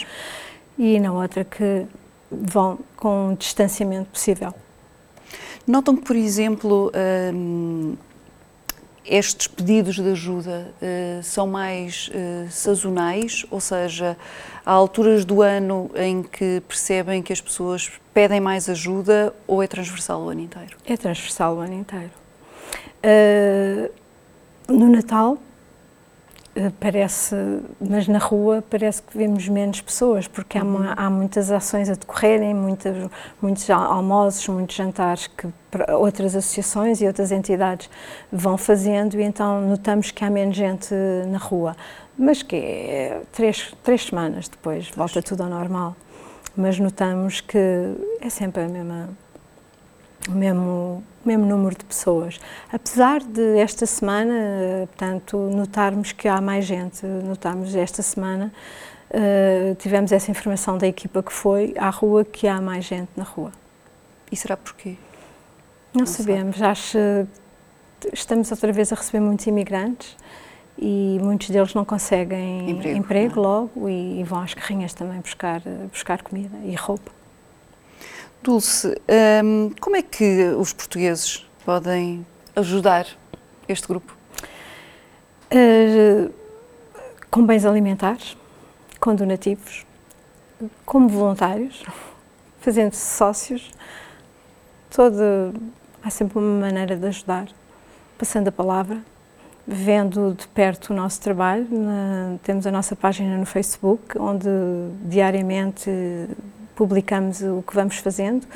E 0.79 0.99
na 1.01 1.13
outra 1.13 1.45
que 1.45 1.87
vão 2.31 2.79
com 2.97 3.29
um 3.31 3.35
distanciamento 3.35 4.11
possível. 4.11 4.55
Notam 5.67 5.97
que, 5.97 6.03
por 6.03 6.17
exemplo, 6.17 6.91
um, 7.35 7.97
estes 9.05 9.47
pedidos 9.47 9.97
de 9.97 10.11
ajuda 10.11 10.73
uh, 10.81 11.23
são 11.23 11.47
mais 11.47 12.09
uh, 12.09 12.51
sazonais, 12.51 13.45
ou 13.51 13.61
seja, 13.61 14.17
há 14.65 14.73
alturas 14.73 15.25
do 15.25 15.43
ano 15.43 15.91
em 15.95 16.23
que 16.23 16.63
percebem 16.67 17.23
que 17.23 17.33
as 17.33 17.41
pessoas 17.41 17.93
pedem 18.15 18.41
mais 18.41 18.69
ajuda 18.69 19.35
ou 19.47 19.63
é 19.63 19.67
transversal 19.67 20.23
o 20.23 20.29
ano 20.29 20.41
inteiro? 20.41 20.77
É 20.87 20.97
transversal 20.97 21.57
o 21.57 21.61
ano 21.61 21.75
inteiro. 21.75 22.11
Uh, 23.05 23.91
no 24.69 24.89
Natal 24.89 25.37
eh, 25.37 25.52
parece, 26.79 27.35
mas 27.81 28.07
na 28.07 28.19
rua 28.19 28.63
parece 28.69 29.03
que 29.03 29.17
vemos 29.17 29.49
menos 29.49 29.81
pessoas, 29.81 30.29
porque 30.29 30.59
há, 30.59 30.63
uma, 30.63 30.93
há 30.93 31.09
muitas 31.09 31.51
ações 31.51 31.89
a 31.89 31.95
decorrerem, 31.95 32.55
muitas, 32.55 33.11
muitos 33.41 33.69
almoços, 33.71 34.47
muitos 34.49 34.77
jantares 34.77 35.27
que 35.27 35.49
outras 35.95 36.37
associações 36.37 37.01
e 37.01 37.07
outras 37.07 37.33
entidades 37.33 37.89
vão 38.31 38.59
fazendo 38.59 39.19
e 39.19 39.23
então 39.23 39.63
notamos 39.63 40.11
que 40.11 40.25
há 40.25 40.31
menos 40.31 40.55
gente 40.55 40.95
na 41.29 41.39
rua. 41.39 41.75
Mas 42.19 42.43
que 42.43 42.57
é 42.57 43.23
três, 43.33 43.73
três 43.83 44.05
semanas 44.05 44.49
depois, 44.49 44.91
volta 44.91 45.23
tudo 45.23 45.45
ao 45.45 45.49
normal. 45.49 45.97
Mas 46.55 46.79
notamos 46.79 47.41
que 47.41 47.59
é 48.21 48.29
sempre 48.29 48.65
a 48.65 48.69
mesma, 48.69 49.09
o 50.29 50.33
mesmo 50.33 51.03
o 51.25 51.29
mesmo 51.29 51.47
número 51.47 51.77
de 51.77 51.85
pessoas. 51.85 52.41
Apesar 52.73 53.21
de 53.21 53.59
esta 53.59 53.87
semana, 53.87 54.89
portanto, 54.89 55.37
notarmos 55.39 56.11
que 56.11 56.27
há 56.27 56.41
mais 56.41 56.65
gente, 56.65 57.07
notarmos 57.07 57.75
esta 57.77 58.03
semana, 58.03 58.53
uh, 59.11 59.75
tivemos 59.77 60.11
essa 60.11 60.31
informação 60.31 60.77
da 60.77 60.87
equipa 60.87 61.23
que 61.23 61.33
foi 61.33 61.75
à 61.79 61.91
rua 61.91 62.25
que 62.25 62.49
há 62.49 62.61
mais 62.61 62.85
gente 62.85 63.11
na 63.17 63.23
rua. 63.23 63.53
E 64.33 64.37
será 64.37 64.57
porquê? 64.57 64.97
Não, 65.95 66.01
Não 66.01 66.07
sabemos. 66.07 66.57
Sabe. 66.57 66.71
Acho 66.71 66.99
estamos 68.13 68.51
outra 68.51 68.73
vez 68.73 68.93
a 68.93 68.97
receber 68.97 69.21
muitos 69.21 69.47
imigrantes 69.47 70.17
e 70.79 71.19
muitos 71.23 71.51
deles 71.51 71.75
não 71.75 71.85
conseguem 71.85 72.71
emprego, 72.71 72.99
emprego 72.99 73.37
não. 73.37 73.43
É? 73.43 73.47
logo 73.47 73.89
e, 73.89 74.21
e, 74.21 74.25
vão 74.25 74.41
às 74.41 74.55
carrinhas 74.55 74.95
também 74.95 75.21
buscar, 75.21 75.61
buscar 75.91 76.23
comida 76.23 76.57
e 76.65 76.75
roupa. 76.75 77.13
Dulce, 78.43 79.01
um, 79.45 79.71
como 79.81 79.95
é 79.95 80.03
que 80.03 80.47
os 80.59 80.73
portugueses 80.73 81.47
podem 81.65 82.27
ajudar 82.57 83.07
este 83.69 83.87
grupo? 83.87 84.17
Uh, 85.53 86.33
com 87.31 87.47
bens 87.47 87.65
alimentares, 87.65 88.37
com 88.99 89.15
donativos, 89.15 89.87
como 90.85 91.09
voluntários, 91.09 91.85
fazendo-se 92.59 93.17
sócios. 93.17 93.71
Todo, 94.91 95.55
há 96.03 96.11
sempre 96.11 96.41
uma 96.41 96.63
maneira 96.63 96.97
de 96.97 97.07
ajudar, 97.07 97.47
passando 98.19 98.49
a 98.49 98.53
palavra, 98.53 99.05
vendo 99.65 100.35
de 100.35 100.49
perto 100.49 100.93
o 100.93 100.97
nosso 100.97 101.21
trabalho. 101.21 101.69
Na, 101.71 102.39
temos 102.43 102.67
a 102.67 102.73
nossa 102.73 102.97
página 102.97 103.39
no 103.39 103.47
Facebook, 103.47 104.19
onde 104.19 104.49
diariamente 105.05 105.89
publicamos 106.75 107.43
o 107.43 107.63
que 107.67 107.75
vamos 107.75 107.97
fazendo 107.97 108.47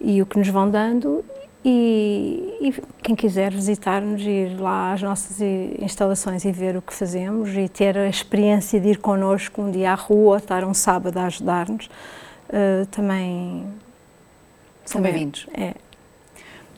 e 0.00 0.20
o 0.20 0.26
que 0.26 0.38
nos 0.38 0.48
vão 0.48 0.70
dando 0.70 1.24
e, 1.64 2.58
e, 2.60 2.74
quem 3.02 3.14
quiser 3.14 3.52
visitar-nos, 3.52 4.20
ir 4.22 4.60
lá 4.60 4.92
às 4.92 5.02
nossas 5.02 5.40
instalações 5.80 6.44
e 6.44 6.50
ver 6.50 6.76
o 6.76 6.82
que 6.82 6.92
fazemos 6.92 7.50
e 7.50 7.68
ter 7.68 7.96
a 7.96 8.08
experiência 8.08 8.80
de 8.80 8.88
ir 8.88 8.98
connosco 8.98 9.62
um 9.62 9.70
dia 9.70 9.92
à 9.92 9.94
rua, 9.94 10.38
estar 10.38 10.64
um 10.64 10.74
sábado 10.74 11.18
a 11.18 11.26
ajudar-nos, 11.26 11.86
uh, 11.86 12.84
também 12.90 13.64
são 14.84 15.00
bem-vindos. 15.00 15.46
É. 15.54 15.74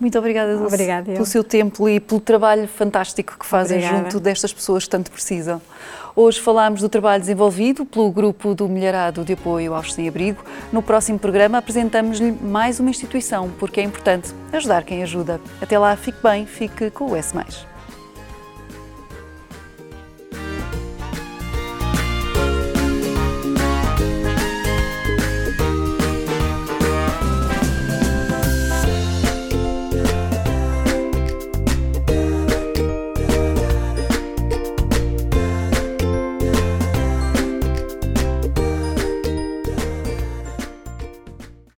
Muito 0.01 0.19
obrigada, 0.19 0.57
Dulce, 0.57 0.75
obrigada 0.75 1.13
pelo 1.13 1.25
seu 1.25 1.45
tempo 1.45 1.89
e 1.89 2.01
pelo 2.01 2.21
trabalho 2.21 2.67
fantástico 2.67 3.39
que 3.39 3.47
fazem 3.47 3.79
obrigada. 3.79 4.05
junto 4.05 4.21
destas 4.21 4.53
pessoas 4.53 4.85
que 4.85 4.91
tanto 4.91 5.11
precisam. 5.11 5.61
Hoje 6.17 6.41
falámos 6.41 6.81
do 6.81 6.89
trabalho 6.89 7.21
desenvolvido 7.21 7.85
pelo 7.85 8.11
Grupo 8.11 8.55
do 8.55 8.69
Milharado 8.69 9.25
de 9.25 9.33
Apoio 9.33 9.75
aos 9.75 9.93
Sem-Abrigo. 9.93 10.45
No 10.73 10.81
próximo 10.81 11.19
programa 11.19 11.59
apresentamos-lhe 11.59 12.31
mais 12.31 12.79
uma 12.79 12.91
instituição, 12.91 13.51
porque 13.59 13.81
é 13.81 13.83
importante 13.83 14.33
ajudar 14.53 14.85
quem 14.85 15.03
ajuda. 15.03 15.41
Até 15.61 15.79
lá, 15.79 15.97
fique 15.97 16.19
bem, 16.23 16.47
fique 16.47 16.91
com 16.91 17.11
o 17.11 17.17
S+. 17.17 17.35